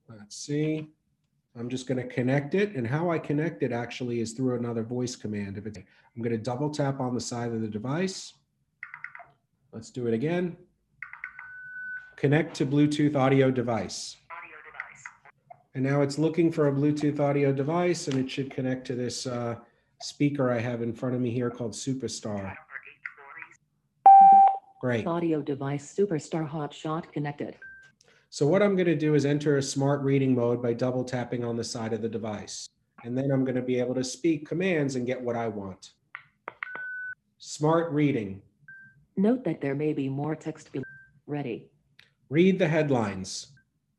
[0.08, 0.88] Let's see.
[1.58, 2.74] I'm just going to connect it.
[2.74, 5.58] And how I connect it actually is through another voice command.
[5.58, 8.34] If it's, I'm going to double tap on the side of the device.
[9.72, 10.56] Let's do it again.
[12.16, 14.16] Connect to Bluetooth audio device.
[15.74, 19.26] And now it's looking for a Bluetooth audio device and it should connect to this
[19.26, 19.56] uh,
[20.00, 22.56] speaker I have in front of me here called Superstar.
[24.80, 25.06] Great.
[25.08, 27.56] Audio device Superstar Hotshot connected.
[28.30, 31.44] So what I'm going to do is enter a smart reading mode by double tapping
[31.44, 32.68] on the side of the device.
[33.02, 35.92] And then I'm going to be able to speak commands and get what I want.
[37.38, 38.40] Smart reading.
[39.16, 40.84] Note that there may be more text below.
[41.26, 41.70] Ready.
[42.28, 43.48] Read the headlines.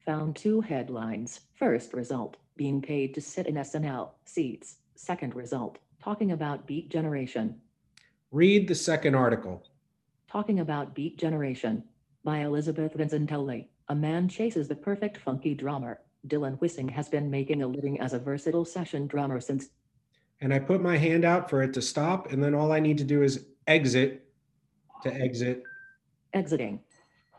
[0.05, 1.41] Found two headlines.
[1.55, 4.77] First result, being paid to sit in SNL seats.
[4.95, 7.55] Second result, talking about beat generation.
[8.31, 9.63] Read the second article.
[10.31, 11.83] Talking about beat generation
[12.23, 13.65] by Elizabeth Vincentelli.
[13.87, 16.01] A man chases the perfect funky drummer.
[16.27, 19.69] Dylan Wissing has been making a living as a versatile session drummer since.
[20.41, 22.31] And I put my hand out for it to stop.
[22.31, 24.27] And then all I need to do is exit
[25.01, 25.63] to exit
[26.33, 26.79] Exiting.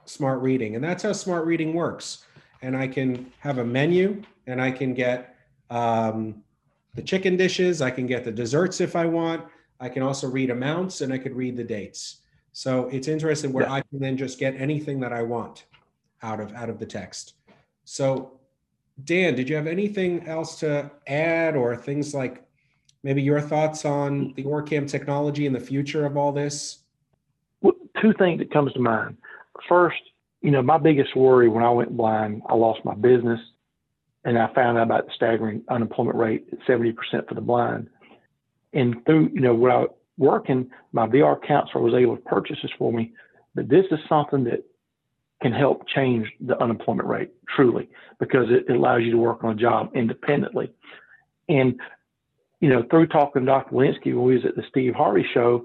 [0.05, 0.75] smart reading.
[0.75, 2.25] And that's how smart reading works.
[2.63, 5.37] And I can have a menu and I can get
[5.71, 6.43] um,
[6.95, 7.81] the chicken dishes.
[7.83, 9.45] I can get the desserts if I want.
[9.79, 12.20] I can also read amounts and I could read the dates.
[12.53, 13.75] So it's interesting where Yeah.
[13.75, 15.67] I can then just get anything that I want
[16.23, 17.35] out of out of the text.
[17.85, 18.41] So
[19.05, 22.45] Dan, did you have anything else to add or things like
[23.03, 26.81] maybe your thoughts on the OrCam technology and the future of all this?
[27.63, 29.17] Well, two things that comes to mind.
[29.69, 30.01] First,
[30.43, 33.41] you know, my biggest worry when I went blind, I lost my business,
[34.25, 37.89] and I found out about the staggering unemployment rate at seventy percent for the blind.
[38.73, 39.87] And through, you know, when I
[40.21, 43.13] working, my VR counselor was able to purchase this for me.
[43.55, 44.63] But this is something that
[45.43, 47.89] can help change the unemployment rate truly
[48.21, 50.71] because it, allows you to work on a job independently.
[51.49, 51.81] And
[52.61, 53.75] you know, through talking to Dr.
[53.75, 55.65] Walensky when we was at the Steve Harvey show,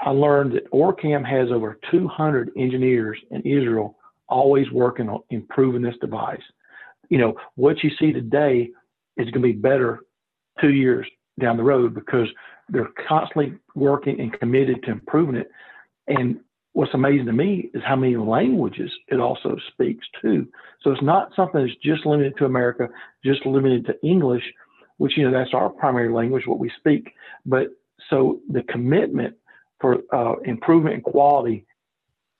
[0.00, 5.96] I learned that OrCam has over 200 engineers in Israel always working on improving this
[6.00, 6.40] device.
[7.08, 8.70] You know, what you see today
[9.16, 10.00] is going to be better
[10.60, 11.06] two years
[11.40, 12.28] down the road because
[12.68, 15.50] they're constantly working and committed to improving it.
[16.06, 16.40] And
[16.72, 20.46] what's amazing to me is how many languages it also speaks too.
[20.82, 22.88] So it's not something that's just limited to America,
[23.24, 24.42] just limited to English,
[24.96, 27.12] which you know that's our primary language, what we speak.
[27.44, 27.68] But
[28.10, 29.36] so the commitment
[29.80, 31.66] for uh, improvement and quality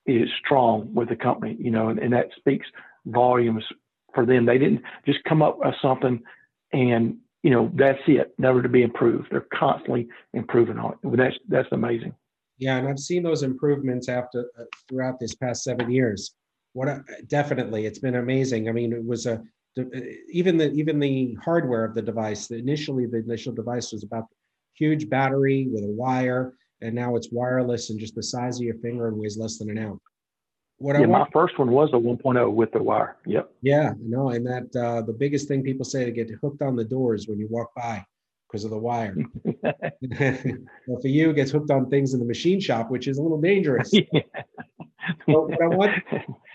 [0.06, 2.66] is strong with the company, you know, and, and that speaks
[3.06, 3.64] volumes
[4.14, 4.46] for them.
[4.46, 6.22] They didn't just come up with something
[6.72, 9.28] and you know that's it, never to be improved.
[9.30, 11.16] They're constantly improving on it.
[11.16, 12.14] That's that's amazing.
[12.58, 16.34] Yeah, and I've seen those improvements after uh, throughout this past seven years.
[16.74, 18.68] What a, definitely, it's been amazing.
[18.68, 19.42] I mean, it was a
[19.78, 19.84] uh,
[20.30, 22.46] even the even the hardware of the device.
[22.46, 24.26] The, Initially, the initial device was about
[24.74, 28.78] huge battery with a wire, and now it's wireless and just the size of your
[28.78, 30.00] finger and weighs less than an ounce.
[30.82, 33.16] What yeah, I want, my first one was a 1.0 with the wire.
[33.24, 33.52] Yep.
[33.62, 36.84] Yeah, no, and that uh, the biggest thing people say to get hooked on the
[36.84, 38.04] doors when you walk by
[38.48, 39.16] because of the wire.
[39.44, 43.22] well, for you, it gets hooked on things in the machine shop, which is a
[43.22, 43.92] little dangerous.
[43.92, 44.22] yeah.
[45.26, 45.92] what, I want,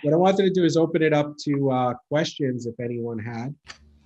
[0.03, 3.55] what I wanted to do is open it up to uh, questions if anyone had.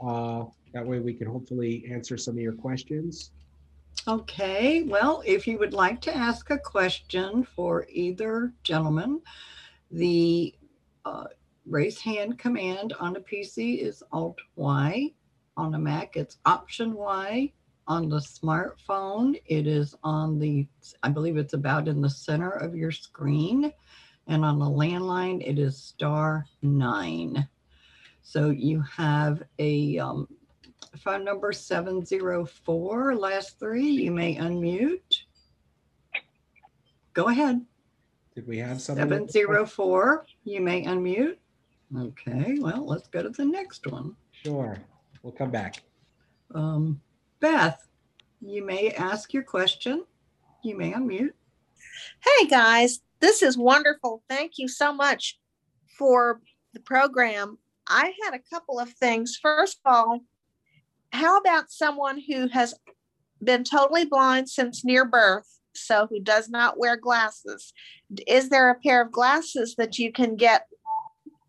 [0.06, 0.44] Uh,
[0.76, 3.32] that way we can hopefully answer some of your questions.
[4.08, 9.20] Okay, well, if you would like to ask a question for either gentleman,
[9.92, 10.54] the
[11.06, 11.26] uh,
[11.66, 15.12] raise hand command on a PC is Alt Y.
[15.58, 17.52] On a Mac, it's Option Y.
[17.88, 20.68] On the smartphone, it is on the,
[21.04, 23.72] I believe it's about in the center of your screen.
[24.28, 27.48] And on the landline, it is star nine.
[28.22, 30.28] So you have a um,
[30.98, 33.90] phone number 704, last three.
[33.90, 35.24] You may unmute.
[37.14, 37.66] Go ahead.
[38.36, 39.28] Did we have something?
[39.28, 41.38] 704, you may unmute.
[41.98, 44.16] Okay, well, let's go to the next one.
[44.32, 44.78] Sure,
[45.22, 45.84] we'll come back.
[46.56, 47.02] Um,
[47.42, 47.88] Beth,
[48.40, 50.06] you may ask your question.
[50.64, 51.34] You may unmute.
[52.24, 54.24] Hey guys, this is wonderful.
[54.30, 55.40] Thank you so much
[55.98, 56.42] for
[56.74, 57.58] the program.
[57.88, 59.38] I had a couple of things.
[59.42, 60.20] First of all,
[61.12, 62.74] how about someone who has
[63.44, 67.74] been totally blind since near birth, so who does not wear glasses?
[68.28, 70.68] Is there a pair of glasses that you can get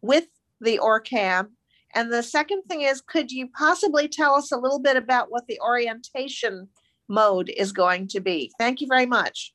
[0.01, 0.27] with
[0.61, 1.49] the OrCam?
[1.95, 5.47] And the second thing is, could you possibly tell us a little bit about what
[5.47, 6.69] the orientation
[7.09, 8.51] mode is going to be?
[8.59, 9.53] Thank you very much.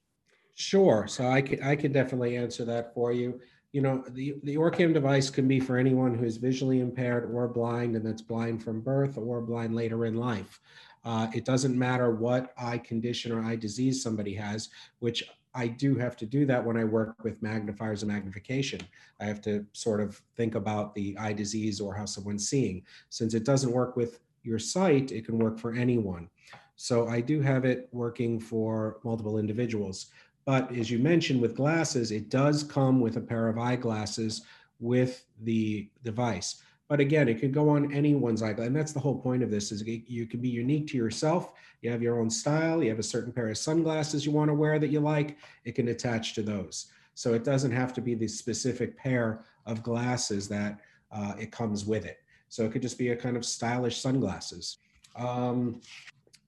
[0.56, 1.06] Sure.
[1.08, 3.40] So I can I can definitely answer that for you
[3.74, 7.48] you know, the, the OrCam device can be for anyone who is visually impaired or
[7.48, 10.60] blind, and that's blind from birth or blind later in life.
[11.08, 14.68] Uh, it doesn't matter what eye condition or eye disease somebody has,
[15.00, 15.24] which
[15.56, 18.82] I do have to do that when I work with magnifiers and magnification.
[19.22, 22.84] I have to sort of think about the eye disease or how someone's seeing.
[23.08, 26.30] Since it doesn't work with your sight, it can work for anyone.
[26.76, 30.08] So I do have it working for multiple individuals.
[30.44, 34.42] But as you mentioned with glasses, it does come with a pair of eyeglasses
[34.82, 36.62] with the device.
[36.90, 38.68] But again, it could go on anyone's eyeglass.
[38.68, 41.52] And that's the whole point of this is you can be unique to yourself.
[41.82, 42.82] You have your own style.
[42.82, 45.38] You have a certain pair of sunglasses you want to wear that you like.
[45.66, 46.88] It can attach to those.
[47.14, 50.80] So it doesn't have to be the specific pair of glasses that
[51.12, 52.20] uh, it comes with it.
[52.48, 54.78] So it could just be a kind of stylish sunglasses.
[55.18, 55.82] Um,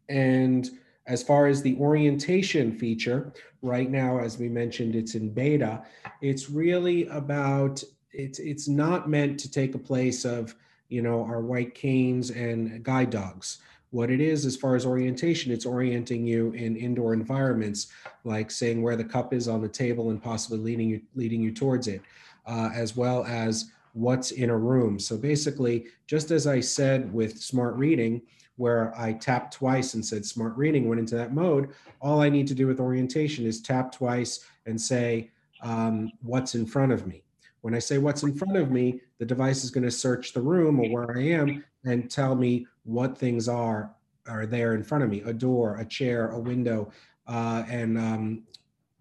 [0.08, 0.70] and
[1.08, 5.84] as far as the orientation feature, right now, as we mentioned, it's in beta.
[6.22, 10.56] It's really about it's it's not meant to take a place of
[10.90, 13.60] you know our white canes and guide dogs.
[13.92, 17.88] What it is, as far as orientation, it's orienting you in indoor environments,
[18.24, 21.52] like saying where the cup is on the table and possibly leading you leading you
[21.52, 22.02] towards it,
[22.46, 25.00] uh, as well as what's in a room.
[25.00, 28.22] So basically, just as I said with smart reading,
[28.58, 31.70] where I tapped twice and said smart reading went into that mode.
[32.02, 36.66] All I need to do with orientation is tap twice and say, um, what's in
[36.66, 37.24] front of me.
[37.62, 40.42] When I say what's in front of me, the device is going to search the
[40.42, 43.94] room or where I am and tell me what things are
[44.28, 46.92] are there in front of me: a door, a chair, a window.
[47.28, 48.44] Uh, and um,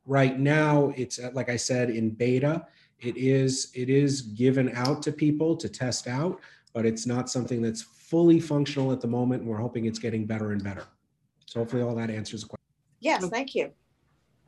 [0.06, 2.66] right now, it's uh, like I said in beta.
[3.00, 6.40] It is it is given out to people to test out,
[6.72, 10.24] but it's not something that's fully functional at the moment, and we're hoping it's getting
[10.24, 10.84] better and better.
[11.46, 12.64] So hopefully all that answers the question.
[13.00, 13.70] Yes, thank you.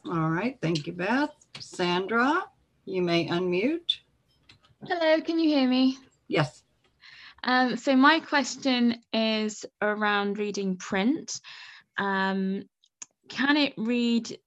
[0.06, 1.30] All right, thank you, Beth.
[1.58, 2.44] Sandra,
[2.84, 3.98] you may unmute.
[4.86, 5.98] Hello, can you hear me?
[6.28, 6.62] Yes.
[7.42, 11.40] Um, so my question is around reading print.
[11.98, 12.64] Um,
[13.28, 14.38] can it read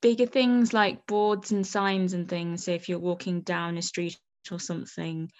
[0.00, 2.64] bigger things like boards and signs and things?
[2.64, 4.18] So if you're walking down a street
[4.50, 5.30] or something,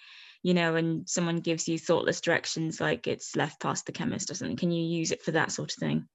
[0.43, 4.35] you know, and someone gives you thoughtless directions like it's left past the chemist or
[4.35, 6.07] something, can you use it for that sort of thing?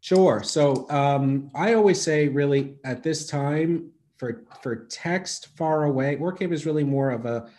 [0.00, 0.42] Sure.
[0.42, 6.52] So um, I always say, really, at this time, for for text far away, OrCam
[6.52, 7.50] is really more of a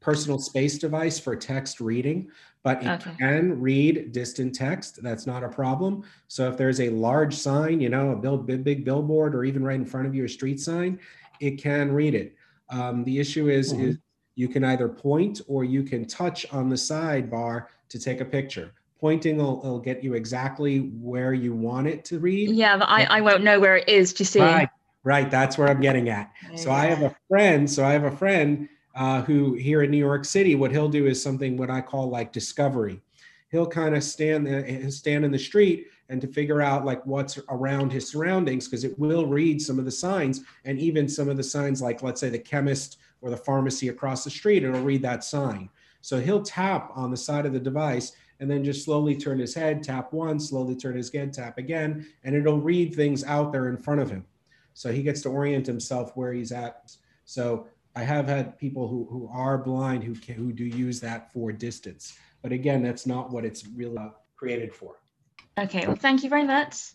[0.00, 2.30] personal space device for text reading,
[2.62, 3.12] but it Okay.
[3.18, 5.02] can read distant text.
[5.02, 6.02] That's not a problem.
[6.28, 9.62] So if there's a large sign, you know, a build big, big billboard, or even
[9.62, 10.98] right in front of you, a street sign,
[11.40, 12.36] it can read it.
[12.70, 13.88] Um, the issue is, Mhm.
[13.90, 13.98] is
[14.34, 18.72] you can either point or you can touch on the sidebar to take a picture.
[18.98, 22.48] Pointing will, will get you exactly where you want it to read.
[22.50, 24.14] Yeah, but I, I won't know where it is.
[24.14, 24.40] Do you see?
[24.40, 24.68] Right,
[25.04, 25.30] right.
[25.30, 26.32] That's where I'm getting at.
[26.56, 27.70] So I have a friend.
[27.70, 31.06] So I have a friend uh, who here in New York City, what he'll do
[31.06, 33.00] is something what I call like discovery.
[33.50, 37.04] He'll kind of stand there, he'll stand in the street and to figure out like
[37.06, 41.28] what's around his surroundings because it will read some of the signs and even some
[41.28, 44.64] of the signs like let's say the chemist or the pharmacy across the street.
[44.64, 45.68] It'll read that sign.
[46.00, 49.54] So he'll tap on the side of the device and then just slowly turn his
[49.54, 53.68] head, tap once, slowly turn his head, tap again, and it'll read things out there
[53.68, 54.24] in front of him.
[54.74, 56.92] So he gets to orient himself where he's at.
[57.24, 61.32] So I have had people who, who are blind who can, who do use that
[61.32, 62.16] for distance.
[62.42, 64.96] But again, that's not what it's really created for.
[65.58, 66.92] Okay, well, thank you very much.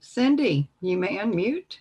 [0.00, 1.78] Cindy, you may unmute.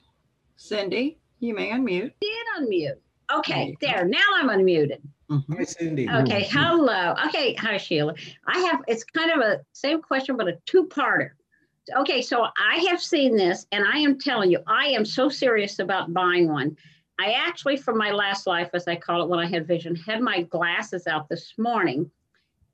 [0.55, 2.13] Cindy, you may unmute.
[2.19, 2.97] did unmute.
[3.31, 4.05] Okay, there.
[4.05, 5.01] Now I'm unmuted.
[5.29, 5.57] Mhm.
[5.57, 6.09] Hi, Cindy.
[6.09, 7.15] Okay, hello.
[7.27, 8.13] Okay, hi Sheila.
[8.47, 11.31] I have it's kind of a same question, but a two-parter.
[11.93, 15.79] Okay, so I have seen this, and I am telling you, I am so serious
[15.79, 16.75] about buying one.
[17.19, 20.21] I actually, from my last life, as I call it, when I had vision, had
[20.21, 22.09] my glasses out this morning,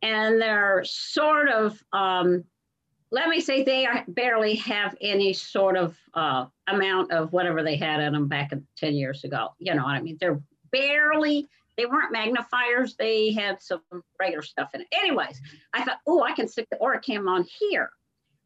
[0.01, 2.45] and they're sort of um,
[3.12, 7.76] let me say they are, barely have any sort of uh, amount of whatever they
[7.76, 9.49] had in them back 10 years ago.
[9.59, 10.18] You know what I mean?
[10.20, 10.41] They're
[10.72, 12.95] barely, they weren't magnifiers.
[12.95, 13.82] They had some
[14.20, 14.88] regular stuff in it.
[14.93, 15.41] Anyways,
[15.74, 17.91] I thought, oh, I can stick the OrCam on here.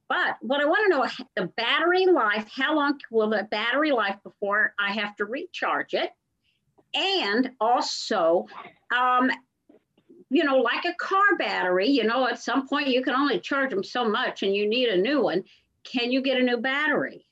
[0.07, 4.17] But what I want to know, the battery life, how long will the battery life
[4.23, 6.11] before I have to recharge it?
[6.93, 8.45] And also,
[8.95, 9.31] um,
[10.29, 13.71] you know, like a car battery, you know, at some point you can only charge
[13.71, 15.43] them so much and you need a new one.
[15.83, 17.25] Can you get a new battery?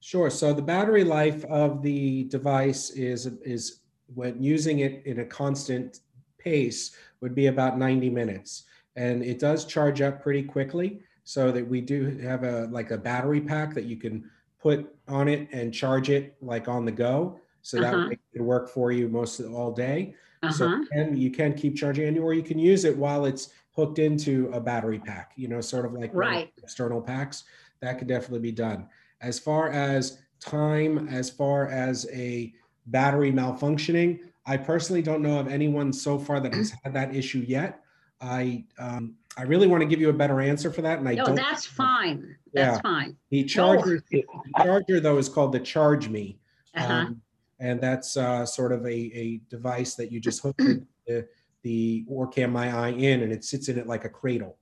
[0.00, 0.30] Sure.
[0.30, 3.80] So the battery life of the device is is
[4.14, 6.00] when using it in a constant
[6.38, 8.64] pace would be about 90 minutes.
[8.96, 12.98] And it does charge up pretty quickly so that we do have a like a
[12.98, 17.38] battery pack that you can put on it and charge it like on the go.
[17.62, 18.06] So that Uh-huh.
[18.08, 20.14] way it can work for you most of all day.
[20.48, 20.76] So Uh-huh.
[20.80, 23.98] you can, you can keep charging it, or you can use it while it's hooked
[23.98, 26.52] into a battery pack, you know, sort of like one of the Right.
[26.62, 27.44] external packs.
[27.80, 28.88] That could definitely be done.
[29.20, 32.52] As far as time, as far as a
[32.86, 37.44] battery malfunctioning, I personally don't know of anyone so far that has had that issue
[37.48, 37.80] yet.
[38.20, 41.14] I um, I really want to give you a better answer for that, and I
[41.14, 41.34] No, don't.
[41.34, 42.36] that's fine.
[42.52, 42.80] That's Yeah.
[42.82, 43.16] fine.
[43.30, 44.22] The charger, Yeah.
[44.56, 46.38] the charger though is called the Charge Me.
[46.76, 46.92] Uh-huh.
[46.92, 47.20] Um,
[47.60, 51.26] and that's uh, sort of a, a device that you just hook the, the,
[51.62, 54.56] the Orcam My Eye in and it sits in it like a cradle.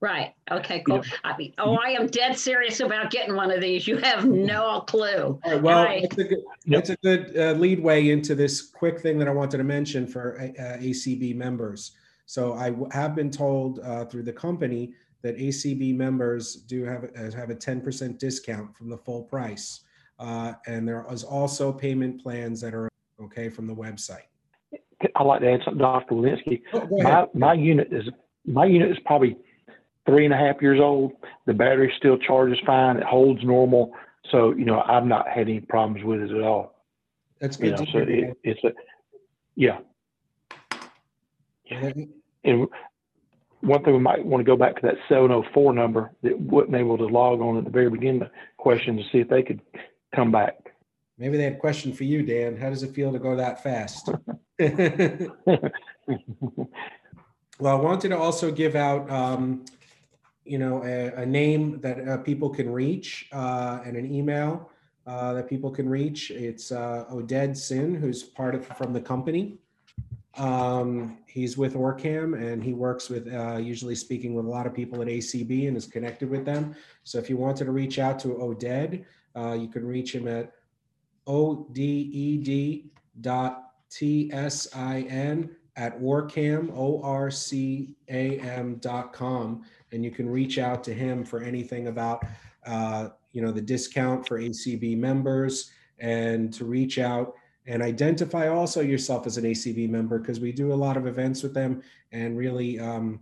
[0.00, 0.32] Right.
[0.50, 1.02] Okay, cool.
[1.24, 3.86] I mean, oh, I am dead serious about getting one of these.
[3.86, 5.38] You have no clue.
[5.44, 6.02] All right, well, Right.
[6.02, 6.84] that's a good, Yep.
[6.84, 10.06] that's a good uh, lead way into this quick thing that I wanted to mention
[10.06, 11.92] for uh, ACB members.
[12.30, 17.10] So I w- have been told uh, through the company that ACB members do have,
[17.18, 19.80] uh, have a 10% discount from the full price.
[20.16, 22.88] Uh, and there is also payment plans that are
[23.20, 24.28] okay from the website.
[25.16, 26.14] I'd like to add something, Dr.
[26.14, 26.62] Walensky.
[26.72, 28.04] Oh, My, my unit is,
[28.46, 29.36] my unit is probably
[30.06, 31.14] three and a half years old.
[31.46, 32.98] The battery still charges fine.
[32.98, 33.92] It holds normal.
[34.30, 36.84] So, you know, I've not had any problems with it at all.
[37.40, 38.28] That's You good know, to so hear.
[38.30, 38.70] it, it's a,
[39.56, 39.78] yeah.
[42.44, 42.68] And
[43.60, 46.96] one thing we might want to go back to that 704 number that wasn't able
[46.98, 49.60] to log on at the very beginning of the question to see if they could
[50.14, 50.54] come back.
[51.18, 52.56] Maybe they had a question for you, Dan.
[52.56, 54.08] How does it feel to go that fast?
[54.58, 55.28] well,
[57.62, 59.66] I wanted to also give out, um,
[60.44, 64.70] you know, a, a name that uh, people can reach uh, and an email
[65.06, 66.30] uh, that people can reach.
[66.30, 69.58] It's uh, Oded Tsin, who's part of from the company.
[70.36, 74.72] Um, he's with Orcam and he works with, uh, usually speaking with a lot of
[74.72, 76.74] people at ACB and is connected with them.
[77.02, 79.04] So if you wanted to reach out to Oded,
[79.36, 80.52] uh, you can reach him at
[81.26, 89.62] oded dot tsin at orcam o r c a m dot com
[89.92, 92.24] and you can reach out to him for anything about
[92.66, 97.34] uh, you know the discount for acb members and to reach out
[97.70, 101.42] and identify also yourself as an acb member because we do a lot of events
[101.42, 103.20] with them and really um,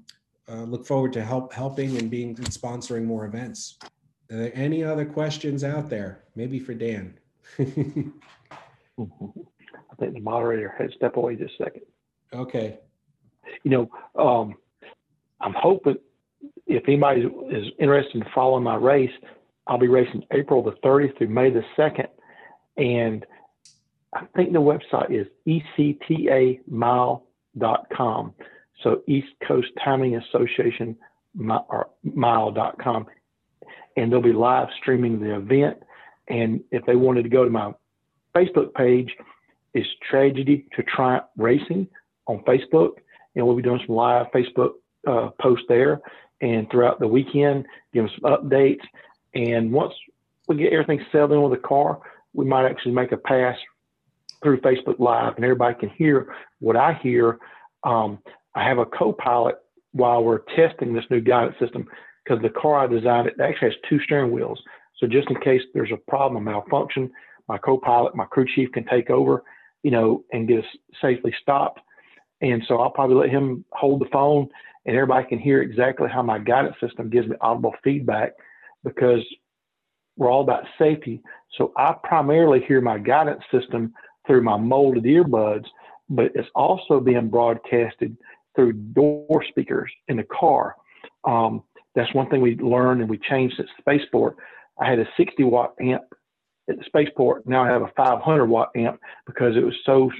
[0.48, 3.78] uh, look forward to help helping and being sponsoring more events
[4.30, 7.14] are there any other questions out there maybe for dan
[8.98, 11.82] I think the moderator had stepped away just a second.
[12.32, 12.78] Okay.
[13.62, 13.90] You know,
[14.22, 14.54] um,
[15.40, 15.96] I'm hoping
[16.66, 19.10] if anybody is interested in following my race,
[19.66, 22.08] I'll be racing April the 30th through May the 2nd.
[22.76, 23.26] And
[24.12, 27.22] I think the website is ectamile.com.
[28.82, 30.96] So East Coast Timing Association
[31.38, 33.06] or mile.com.
[33.96, 35.78] And they'll be live streaming the event.
[36.28, 37.72] And if they wanted to go to my
[38.34, 39.14] Facebook page,
[39.74, 41.88] it's Tragedy to Triumph Racing
[42.26, 42.92] on Facebook.
[43.34, 44.72] And we'll be doing some live Facebook
[45.06, 46.00] uh, posts there
[46.40, 48.82] and throughout the weekend, give them some updates.
[49.34, 49.92] And once
[50.46, 52.00] we get everything settled in with the car,
[52.32, 53.56] we might actually make a pass
[54.42, 57.38] through Facebook Live and everybody can hear what I hear.
[57.84, 58.18] Um,
[58.54, 59.56] I have a co pilot
[59.92, 61.86] while we're testing this new guidance system
[62.24, 64.60] because the car I designed it actually has two steering wheels.
[64.98, 67.10] So just in case there's a problem, a malfunction,
[67.48, 69.42] my co-pilot, my crew chief can take over,
[69.82, 70.64] you know, and get us
[71.00, 71.80] safely stopped.
[72.40, 74.48] And so I'll probably let him hold the phone
[74.86, 78.32] and everybody can hear exactly how my guidance system gives me audible feedback
[78.84, 79.20] because
[80.16, 81.22] we're all about safety.
[81.56, 83.92] So I primarily hear my guidance system
[84.28, 85.64] through my molded earbuds,
[86.08, 88.16] but it's also being broadcasted
[88.54, 90.76] through door speakers in the car.
[91.24, 91.64] Um,
[91.96, 94.36] that's one thing we learned and we changed the Spaceport.
[94.80, 96.02] I had a 60 watt amp
[96.70, 97.46] at the Spaceport.
[97.46, 100.10] Now I have a 500 watt amp because it was so,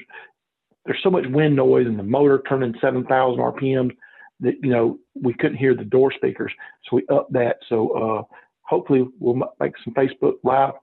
[0.85, 3.95] there's so much wind noise and the motor turning 7,000 RPMs
[4.41, 6.53] that, you know, we couldn't hear the door speakers.
[6.85, 7.57] So we upped that.
[7.69, 10.75] So uh, hopefully we'll make some Facebook Live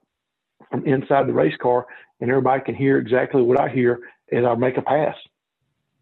[0.70, 1.86] from inside the race car
[2.22, 4.00] and everybody can hear exactly what I hear
[4.32, 5.16] as I make a pass.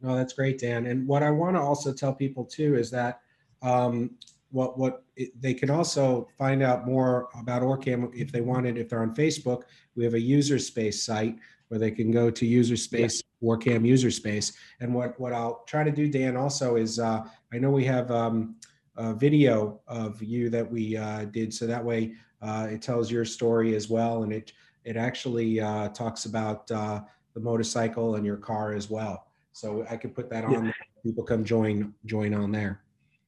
[0.02, 0.86] No, that's great, Dan.
[0.86, 3.22] And what I want to also tell people too is that
[3.62, 4.12] um,
[4.52, 8.78] what what it, they can also find out more about Orcam if they wanted.
[8.78, 9.64] If they're on Facebook,
[9.96, 11.38] we have a user space site
[11.70, 13.50] where they can go to user space yeah.
[13.50, 14.54] Orcam user space.
[14.80, 18.12] And what what I'll try to do, Dan, also is uh, I know we have
[18.12, 18.56] um,
[18.96, 23.26] a video of you that we uh, did, so that way uh, it tells your
[23.26, 24.52] story as well, and it
[24.86, 27.02] it actually uh, talks about uh,
[27.34, 29.28] the motorcycle and your car as well.
[29.54, 30.66] So I could put that on.
[30.66, 30.72] Yeah.
[31.04, 32.82] People come join join on there.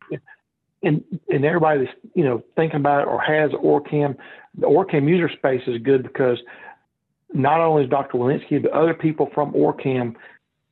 [0.10, 0.18] Yeah.
[0.84, 4.16] And and everybody that's you know thinking about it or has Orcam,
[4.58, 6.38] the Orcam user space is good because
[7.34, 8.18] not only is Dr.
[8.18, 10.16] Walensky, but other people from Orcam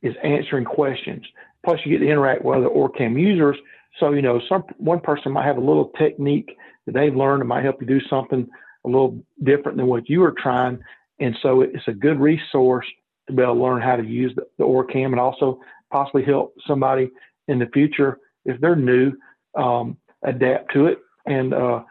[0.02, 1.24] is answering questions.
[1.64, 3.56] Plus, you get to interact with other Orcam users.
[4.00, 6.56] So you know, some one person might have a little technique
[6.86, 8.48] that they've learned that might help you do something
[8.84, 10.78] a little different than what you were trying.
[11.20, 12.86] And so it's a good resource
[13.26, 15.60] to be able to learn how to use the, the OrCam and also
[15.90, 17.10] possibly help somebody
[17.48, 19.12] in the future if they're new
[19.54, 20.98] um, adapt to it.
[21.26, 21.84] And uh,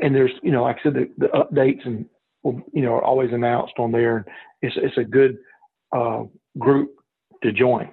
[0.00, 2.04] and there's you know like I said the, the updates and
[2.44, 4.18] you know are always announced on there.
[4.18, 4.26] And
[4.60, 5.38] it's it's a good
[5.92, 6.24] uh,
[6.58, 6.90] group
[7.42, 7.90] to join.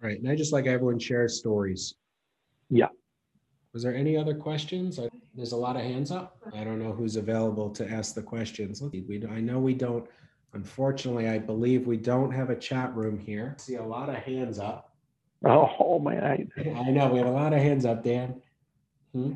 [0.00, 1.94] Right, and I just like everyone shares stories.
[2.70, 2.88] Yeah.
[3.74, 4.98] Was there any other questions?
[5.34, 6.38] There's a lot of hands up.
[6.54, 8.80] I don't know who's available to ask the questions.
[8.80, 10.08] We, I know we don't
[10.54, 13.56] Unfortunately, I believe we don't have a chat room here.
[13.58, 14.94] I see a lot of hands up.
[15.44, 16.48] Oh, oh man.
[16.56, 18.40] I know we have a lot of hands up, Dan.
[19.12, 19.32] Hmm?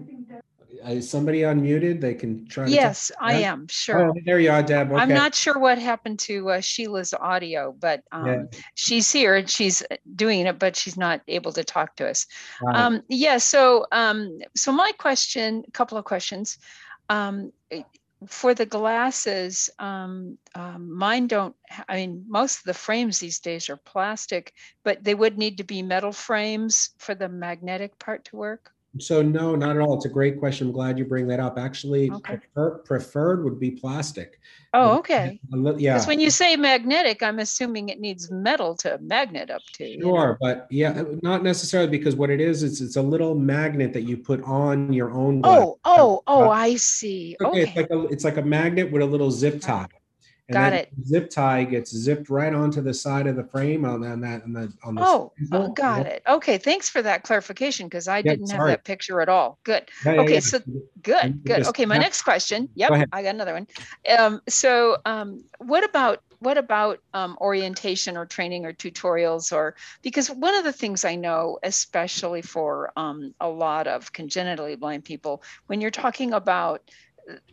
[0.84, 2.00] Is somebody unmuted?
[2.00, 2.66] They can try.
[2.66, 4.10] Yes, I am sure.
[4.10, 4.92] Oh, there you are, Deb.
[4.92, 5.00] Okay.
[5.00, 8.42] I'm not sure what happened to uh, Sheila's audio, but um, yeah.
[8.74, 9.82] she's here and she's
[10.14, 12.26] doing it, but she's not able to talk to us.
[12.62, 12.76] Right.
[12.76, 13.38] Um, yeah.
[13.38, 16.58] So, um, so my question, a couple of questions.
[17.08, 17.52] Um,
[18.26, 21.54] for the glasses, um, um, mine don't,
[21.88, 24.52] I mean, most of the frames these days are plastic,
[24.82, 28.72] but they would need to be metal frames for the magnetic part to work.
[28.98, 29.94] So no, not at all.
[29.94, 30.68] It's a great question.
[30.68, 31.58] I'm glad you bring that up.
[31.58, 32.38] Actually, okay.
[32.38, 34.40] prefer, preferred would be plastic.
[34.72, 35.38] Oh, okay.
[35.52, 35.94] Yeah.
[35.94, 39.84] Because when you say magnetic, I'm assuming it needs metal to magnet up to.
[39.84, 40.36] Sure, you know?
[40.40, 44.02] but yeah, uh, not necessarily because what it is, it's it's a little magnet that
[44.02, 45.42] you put on your own.
[45.44, 46.44] Oh, oh, oh!
[46.44, 47.36] Uh, I see.
[47.42, 47.62] Okay, okay.
[47.62, 49.86] It's like a it's like a magnet with a little zip tie.
[50.48, 50.88] And Got it.
[51.04, 54.54] Zip tie gets zipped right onto the side of the frame on, on that on
[54.54, 55.02] the on the.
[55.04, 56.22] Oh, uh, got it.
[56.26, 58.70] Okay, thanks for that clarification because I yeah, didn't sorry.
[58.70, 59.58] have that picture at all.
[59.64, 59.90] Good.
[60.06, 60.60] Yeah, okay, so
[61.02, 61.66] good, good.
[61.66, 62.70] Okay, my next question.
[62.76, 63.66] Yep, I got another one.
[64.18, 70.30] Um, so, um, what about what about um, orientation or training or tutorials or because
[70.30, 75.42] one of the things i know especially for um, a lot of congenitally blind people
[75.66, 76.82] when you're talking about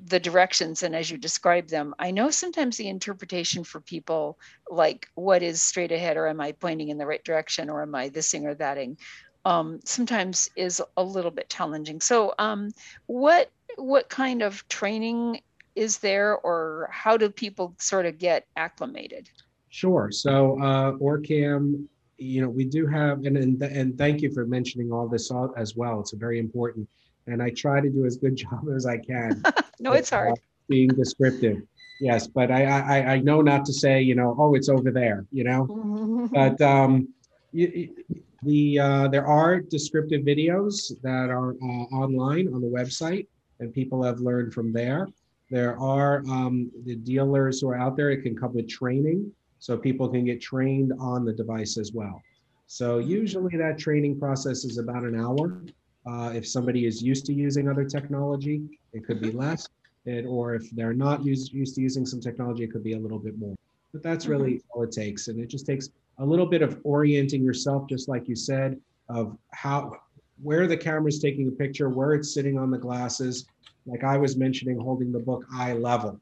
[0.06, 5.10] the directions and as you describe them i know sometimes the interpretation for people like
[5.16, 8.10] what is straight ahead or am i pointing in the right direction or am i
[8.10, 8.98] thising or thating
[9.44, 12.72] um, sometimes is a little bit challenging so um,
[13.06, 15.40] what what kind of training
[15.76, 19.30] is there or how do people sort of get acclimated
[19.76, 20.10] Sure.
[20.10, 21.86] So uh, OrCam,
[22.18, 25.76] you know, we do have, and, and and thank you for mentioning all this as
[25.76, 26.00] well.
[26.00, 26.88] It's a very important,
[27.28, 29.42] and I try to do as good job as I can.
[29.80, 30.40] no, it's hard.
[30.68, 31.62] Being descriptive.
[32.02, 35.26] Yes, but I, I I know not to say you know oh it's over there
[35.32, 37.08] you know, but um,
[37.54, 37.96] you,
[38.44, 43.28] the uh, there are descriptive videos that are uh, online on the website,
[43.60, 45.08] and people have learned from there.
[45.50, 48.10] There are um, the dealers who are out there.
[48.12, 52.22] It can come with training, so people can get trained on the device as well.
[52.68, 55.64] So usually that training process is about an hour.
[56.08, 58.62] Uh, if somebody is used to using other technology,
[58.94, 59.68] it could be less
[60.06, 63.00] it, or if they're not used, used to using some technology, it could be a
[63.00, 63.56] little bit more.
[63.92, 64.80] But that's really mm-hmm.
[64.80, 65.28] all it takes.
[65.28, 65.90] And it just takes
[66.20, 68.80] a little bit of orienting yourself, just like you said,
[69.10, 69.98] of how,
[70.42, 73.48] where the camera's taking a picture, where it's sitting on the glasses.
[73.86, 76.20] Like I was mentioning, holding the book eye level.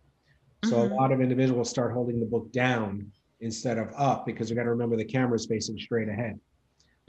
[0.65, 0.93] So mm-hmm.
[0.93, 3.11] a lot of individuals start holding the book down
[3.41, 6.39] instead of up because you got to remember the camera is facing straight ahead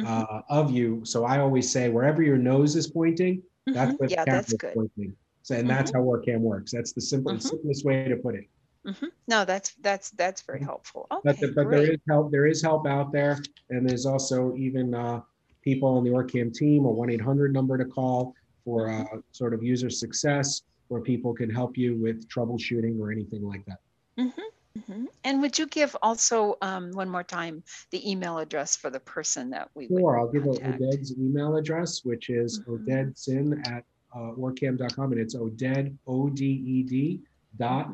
[0.00, 0.06] mm-hmm.
[0.06, 1.04] uh, of you.
[1.04, 3.96] So I always say wherever your nose is pointing, that's mm-hmm.
[3.96, 5.16] where the yeah, camera is pointing.
[5.42, 6.00] So, and that's mm-hmm.
[6.00, 6.72] how OrCam works.
[6.72, 7.40] That's the simple, mm-hmm.
[7.40, 8.46] simplest way to put it.
[8.86, 9.06] Mm-hmm.
[9.28, 10.66] No, that's that's that's very mm-hmm.
[10.66, 11.06] helpful.
[11.10, 12.30] Okay, but, the, but there is help.
[12.30, 13.38] There is help out there,
[13.70, 15.20] and there's also even uh,
[15.62, 18.34] people on the OrCam team, a one eight hundred number to call
[18.64, 23.42] for uh, sort of user success, where people can help you with troubleshooting or anything
[23.42, 23.78] like that.
[24.18, 24.40] Mm-hmm.
[24.78, 25.04] Mm-hmm.
[25.22, 29.50] And would you give also um, one more time the email address for the person
[29.50, 29.86] that we?
[29.86, 32.90] Sure, I'll give Oded's email address, which is mm-hmm.
[32.90, 37.20] odedsin at uh, orcam.com, and it's Oded, O D E D
[37.56, 37.92] dot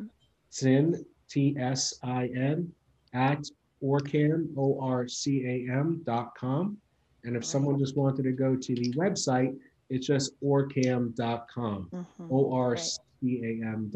[0.49, 2.71] sin, T S I N,
[3.13, 3.43] at
[3.83, 6.77] orcam, O R C A M dot com.
[7.23, 9.55] And if someone just wanted to go to the website,
[9.89, 12.27] it's just orcam.com, mm-hmm.
[12.31, 13.91] O R C A M.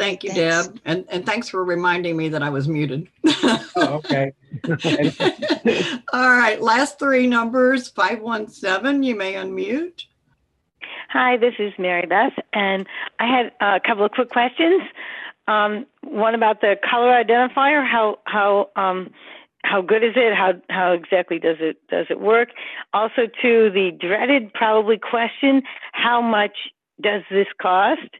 [0.00, 0.68] Thank you, thanks.
[0.68, 0.80] Deb.
[0.86, 3.08] And, and thanks for reminding me that I was muted.
[3.26, 4.32] oh, okay.
[6.12, 6.58] All right.
[6.60, 9.02] Last three numbers 517.
[9.02, 10.04] You may unmute.
[11.10, 12.86] Hi, this is Mary Beth, and
[13.18, 14.82] I had a couple of quick questions.
[15.48, 17.86] Um, one about the color identifier.
[17.86, 19.10] How how um,
[19.64, 20.34] how good is it?
[20.34, 22.50] How how exactly does it does it work?
[22.94, 26.56] Also, to the dreaded probably question: How much
[27.00, 28.14] does this cost?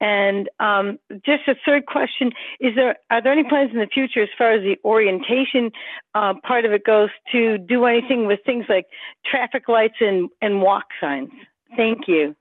[0.00, 2.30] And um, just a third question:
[2.60, 5.72] Is there are there any plans in the future as far as the orientation
[6.14, 8.86] uh, part of it goes to do anything with things like
[9.26, 11.30] traffic lights and and walk signs?
[11.76, 12.36] Thank you.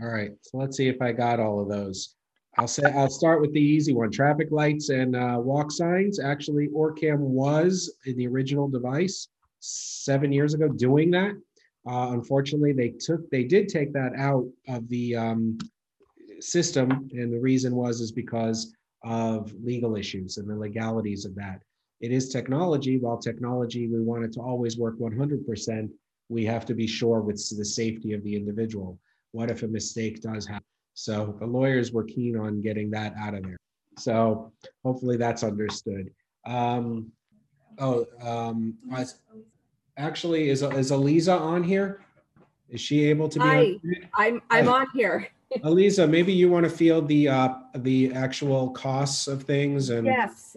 [0.00, 2.14] All right, so let's see if I got all of those.
[2.58, 6.20] I'll say I'll start with the easy one: traffic lights and uh, walk signs.
[6.20, 11.32] Actually, Orcam was in the original device seven years ago doing that.
[11.88, 15.58] Uh, unfortunately, they took they did take that out of the um,
[16.42, 18.74] system, and the reason was is because
[19.04, 21.60] of legal issues and the legalities of that.
[22.00, 22.98] It is technology.
[22.98, 25.88] While technology, we want it to always work 100%
[26.32, 28.98] we have to be sure with the safety of the individual.
[29.32, 30.64] What if a mistake does happen?
[30.94, 33.58] So the lawyers were keen on getting that out of there.
[33.98, 34.52] So
[34.84, 36.10] hopefully that's understood.
[36.46, 37.12] Um,
[37.78, 39.04] oh, um, I,
[39.96, 42.00] actually, is is Aliza on here?
[42.68, 43.44] Is she able to be?
[43.44, 43.74] Hi?
[44.16, 45.28] I'm I'm on here.
[45.60, 50.06] Aliza, maybe you want to field the uh, the actual costs of things and.
[50.06, 50.56] Yes,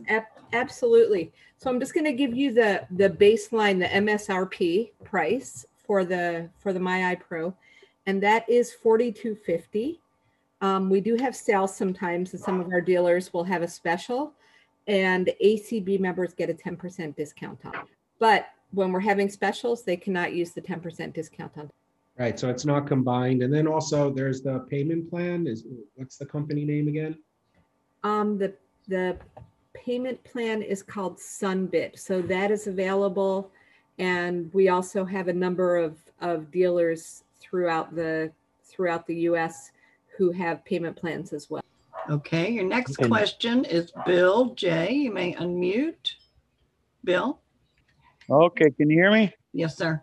[0.54, 1.32] absolutely.
[1.58, 6.50] So I'm just going to give you the the baseline, the MSRP price for the
[6.60, 7.54] for the MyEye Pro,
[8.06, 10.00] and that is 4250.
[10.62, 14.34] Um, we do have sales sometimes, and some of our dealers will have a special,
[14.88, 17.74] and ACB members get a 10% discount on.
[18.20, 21.70] But when we're having specials, they cannot use the 10% discount on.
[22.18, 25.48] Right, so it's not combined, and then also there's the payment plan.
[25.48, 27.18] Is what's the company name again?
[28.04, 28.54] Um, the
[28.88, 29.18] the
[29.86, 32.00] payment plan is called Sunbit.
[32.00, 33.52] So that is available.
[34.00, 38.32] And we also have a number of, of dealers throughout the
[38.64, 39.72] throughout the US
[40.18, 41.64] who have payment plans as well.
[42.10, 44.92] Okay, your next question is Bill J.
[44.94, 46.16] You may unmute.
[47.04, 47.40] Bill?
[48.30, 49.34] Okay, can you hear me?
[49.54, 50.02] Yes, sir.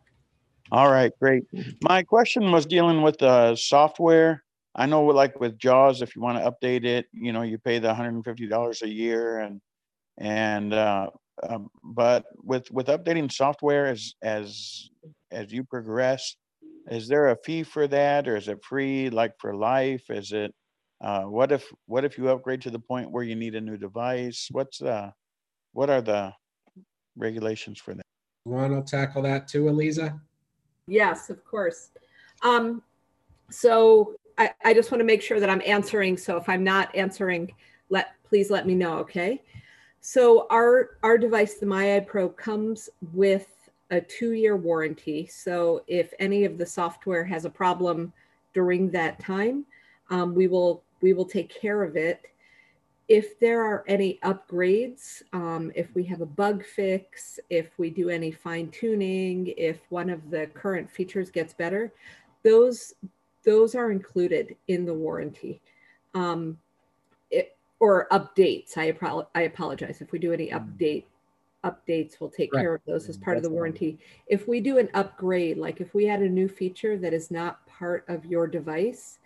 [0.73, 1.45] All right, great.
[1.83, 4.43] My question was dealing with the software.
[4.75, 7.79] I know like with JAWS, if you want to update it, you know, you pay
[7.79, 9.61] the $150 a year and
[10.17, 11.11] and uh,
[11.47, 14.89] um, but with with updating software as as
[15.31, 16.37] as you progress,
[16.91, 20.09] is there a fee for that, or is it free, like for life?
[20.09, 20.55] Is it
[21.03, 23.77] uh, what if what if you upgrade to the point where you need a new
[23.77, 24.49] device?
[24.51, 25.11] What's uh
[25.75, 26.33] what are the
[27.15, 28.07] regulations for that?
[28.47, 30.19] Want to tackle that too, Eliza?
[30.87, 31.91] Yes, of course.
[32.43, 32.83] Um,
[33.51, 36.17] so I, I just want to make sure that I'm answering.
[36.17, 37.53] So if I'm not answering,
[37.91, 38.99] let please let me know.
[38.99, 39.43] Okay.
[40.01, 43.49] So our our device, the MyEye Pro, comes with
[43.91, 45.27] a two-year warranty.
[45.27, 48.13] So if any of the software has a problem
[48.55, 49.65] during that time,
[50.11, 52.23] um, we will we will take care of it.
[53.13, 58.09] If there are any upgrades, um, if we have a bug fix, if we do
[58.09, 61.93] any fine tuning, if one of the current features gets better,
[62.43, 62.95] those
[63.45, 65.61] those are included in the warranty.
[66.15, 66.57] Um,
[67.31, 68.79] it, or updates.
[68.79, 68.97] I,
[69.35, 70.01] I apologize.
[70.01, 70.59] If we do any mm.
[70.59, 71.05] update
[71.65, 72.63] updates, we'll take right.
[72.63, 73.99] care of those as part That's of the warranty.
[74.27, 77.67] If we do an upgrade, like if we add a new feature that is not
[77.67, 79.19] part of your device,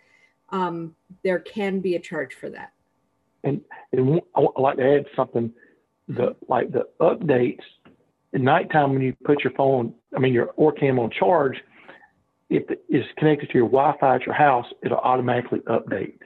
[0.49, 2.73] um, there can be a charge for that.
[3.47, 5.51] And, and I'd like to add something.
[6.09, 7.63] The like the updates
[8.33, 11.57] at nighttime when you put your phone, I mean your Orcam on charge,
[12.49, 16.19] if it is connected to your Wi-Fi at your house, it'll automatically update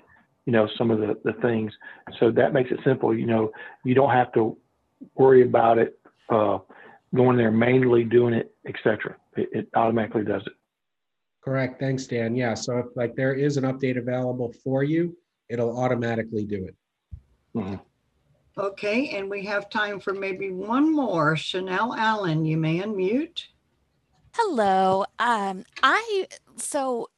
[0.45, 1.71] you know, some of the, the things.
[2.19, 3.15] So that makes it simple.
[3.15, 3.51] You know,
[3.85, 4.57] you don't have to
[5.15, 5.99] worry about it
[6.29, 6.59] uh,
[7.13, 9.15] going there manually doing it, etc.
[9.35, 10.53] It, it automatically does it.
[11.43, 11.79] Correct.
[11.79, 12.35] Thanks, Dan.
[12.35, 12.53] Yeah.
[12.53, 15.15] So if like there is an update available for you,
[15.49, 16.75] it'll automatically do it.
[17.55, 17.75] Mm-hmm.
[18.57, 21.35] Okay, and we have time for maybe one more.
[21.35, 23.45] Chanel Allen, you may unmute.
[24.33, 25.05] Hello.
[25.19, 26.27] Um, I
[26.57, 27.09] so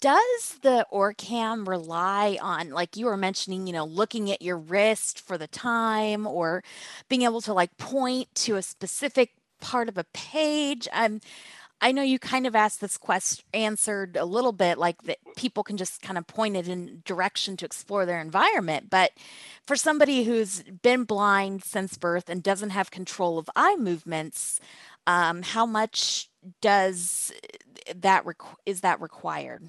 [0.00, 5.20] does the OrCam rely on, like you were mentioning, you know, looking at your wrist
[5.20, 6.64] for the time or
[7.08, 9.30] being able to like point to a specific
[9.60, 10.88] part of a page?
[10.92, 11.20] I'm
[11.80, 15.62] I know you kind of asked this question answered a little bit like that people
[15.62, 18.88] can just kind of point it in direction to explore their environment.
[18.90, 19.12] But
[19.66, 24.58] for somebody who's been blind since birth and doesn't have control of eye movements,
[25.06, 27.32] um, how much does
[27.94, 29.62] that requ- is that required?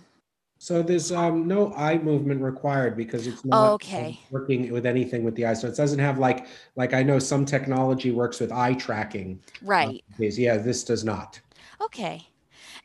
[0.60, 4.20] So there's um, no eye movement required because it's not oh, okay.
[4.32, 5.53] working with anything with the eye.
[5.53, 9.39] So it doesn't have like like I know some technology works with eye tracking.
[9.62, 10.03] Right.
[10.20, 11.39] Uh, yeah, this does not.
[11.82, 12.28] Okay.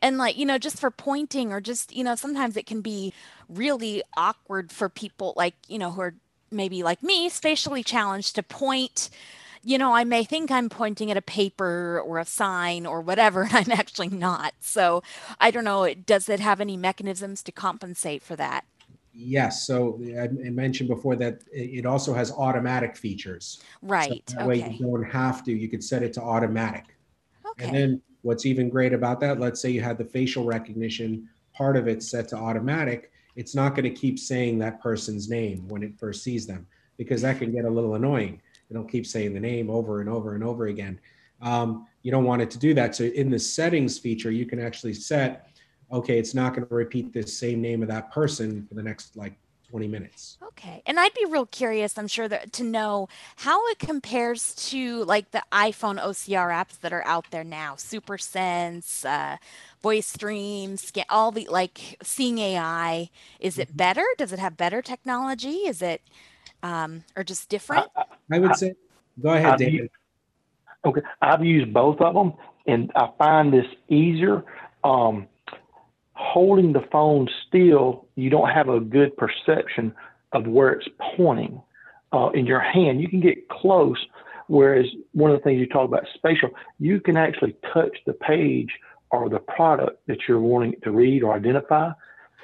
[0.01, 3.12] And like, you know, just for pointing or just, you know, sometimes it can be
[3.49, 6.14] really awkward for people like, you know, who are
[6.51, 9.11] maybe like me, spatially challenged to point
[9.64, 13.43] you know, I may think I'm pointing at a paper or a sign or whatever,
[13.53, 14.55] and I'm actually not.
[14.61, 15.03] So
[15.40, 15.93] I don't know.
[15.95, 18.64] Does it have any mechanisms to compensate for that?
[19.14, 19.66] Yes.
[19.66, 23.61] So I mentioned before that it also has automatic features.
[23.82, 24.22] Right.
[24.28, 24.49] So that okay.
[24.49, 25.53] way you don't have to.
[25.53, 26.97] You could set it to automatic.
[27.47, 27.66] Okay.
[27.66, 31.77] And then what's even great about that, let's say you had the facial recognition part
[31.77, 35.83] of it set to automatic, it's not going to keep saying that person's name when
[35.83, 36.66] it first sees them
[36.97, 38.41] because that can get a little annoying
[38.73, 40.99] it'll keep saying the name over and over and over again.
[41.41, 42.97] Um, you don't want it to do that.
[42.97, 45.49] So in the settings feature, you can actually set,
[45.93, 49.16] okay, it's not going to repeat the same name of that person for the next
[49.16, 49.35] like
[49.73, 50.37] 20 minutes.
[50.49, 50.83] Okay.
[50.85, 55.31] And I'd be real curious, I'm sure that to know how it compares to like
[55.31, 59.39] the iPhone OCR apps that are out there now, Super Sense, uh,
[59.83, 63.09] Voice Dream, scan, all the like seeing AI.
[63.41, 63.79] Is it mm-hmm.
[63.79, 64.05] better?
[64.18, 65.66] Does it have better technology?
[65.66, 66.03] Is it
[66.62, 67.87] um, or just different?
[67.97, 68.75] I, I would say,
[69.23, 69.73] go ahead, David.
[69.73, 69.91] Used,
[70.85, 72.35] okay, I've used both of them,
[72.66, 74.45] and I find this easier.
[74.85, 75.29] Um,
[76.23, 79.95] holding the phone still, you don't have a good perception
[80.33, 81.61] of where it's pointing
[82.12, 83.01] uh, in your hand.
[83.01, 83.99] You can get close,
[84.47, 88.70] whereas one of the things you talk about spatial, you can actually touch the page
[89.11, 91.91] or the product that you're wanting to read or identify.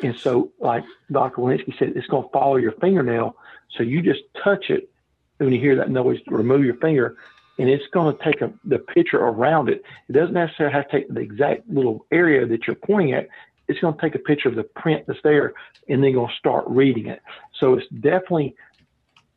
[0.03, 1.41] And so, like Dr.
[1.41, 3.37] Walensky said, it's going to follow your fingernail.
[3.77, 4.91] So you just touch it
[5.39, 7.17] when you hear that noise, remove your finger,
[7.59, 9.83] and it's going to take a, the picture around it.
[10.09, 13.29] It doesn't necessarily have to take the exact little area that you're pointing at.
[13.69, 15.55] It's going to take a picture of the print that's there,
[15.89, 17.21] and then going to start reading it.
[17.61, 18.57] So it's definitely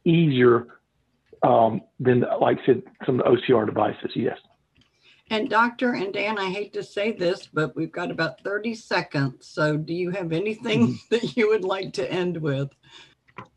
[0.05, 0.79] easier
[1.43, 4.11] um, than, like I said, some of the OCR devices.
[4.15, 4.37] Yes.
[5.29, 9.47] And Doctor and Dan, I hate to say this, but we've got about 30 seconds.
[9.47, 10.95] So do you have anything mm-hmm.
[11.09, 12.69] that you would like to end with?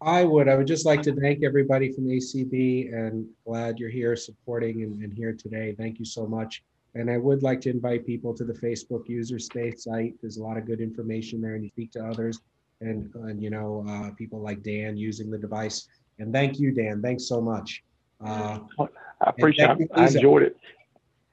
[0.01, 0.49] I would.
[0.49, 5.03] I would just like to thank everybody from ACB and glad you're here supporting and,
[5.03, 5.75] and, here today.
[5.77, 6.63] Thank you so much.
[6.95, 10.15] And I would like to invite people to the Facebook user space site.
[10.21, 12.41] There's a lot of good information there and you speak to others
[12.81, 15.89] and, and you know, uh, people like Dan using the device.
[16.19, 17.03] And thank you, Dan.
[17.03, 17.83] Thanks so much.
[18.25, 19.91] Uh, I appreciate it.
[19.95, 20.57] I enjoyed it.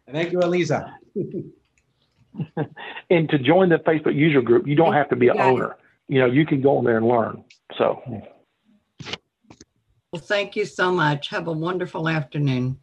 [0.07, 0.93] And thank you, Eliza.
[3.09, 5.77] and to join the Facebook user group, you don't have to be an owner.
[6.07, 7.43] You know, you can go in there and learn.
[7.77, 8.01] So.
[10.11, 11.29] Well, thank you so much.
[11.29, 12.80] Have a wonderful afternoon.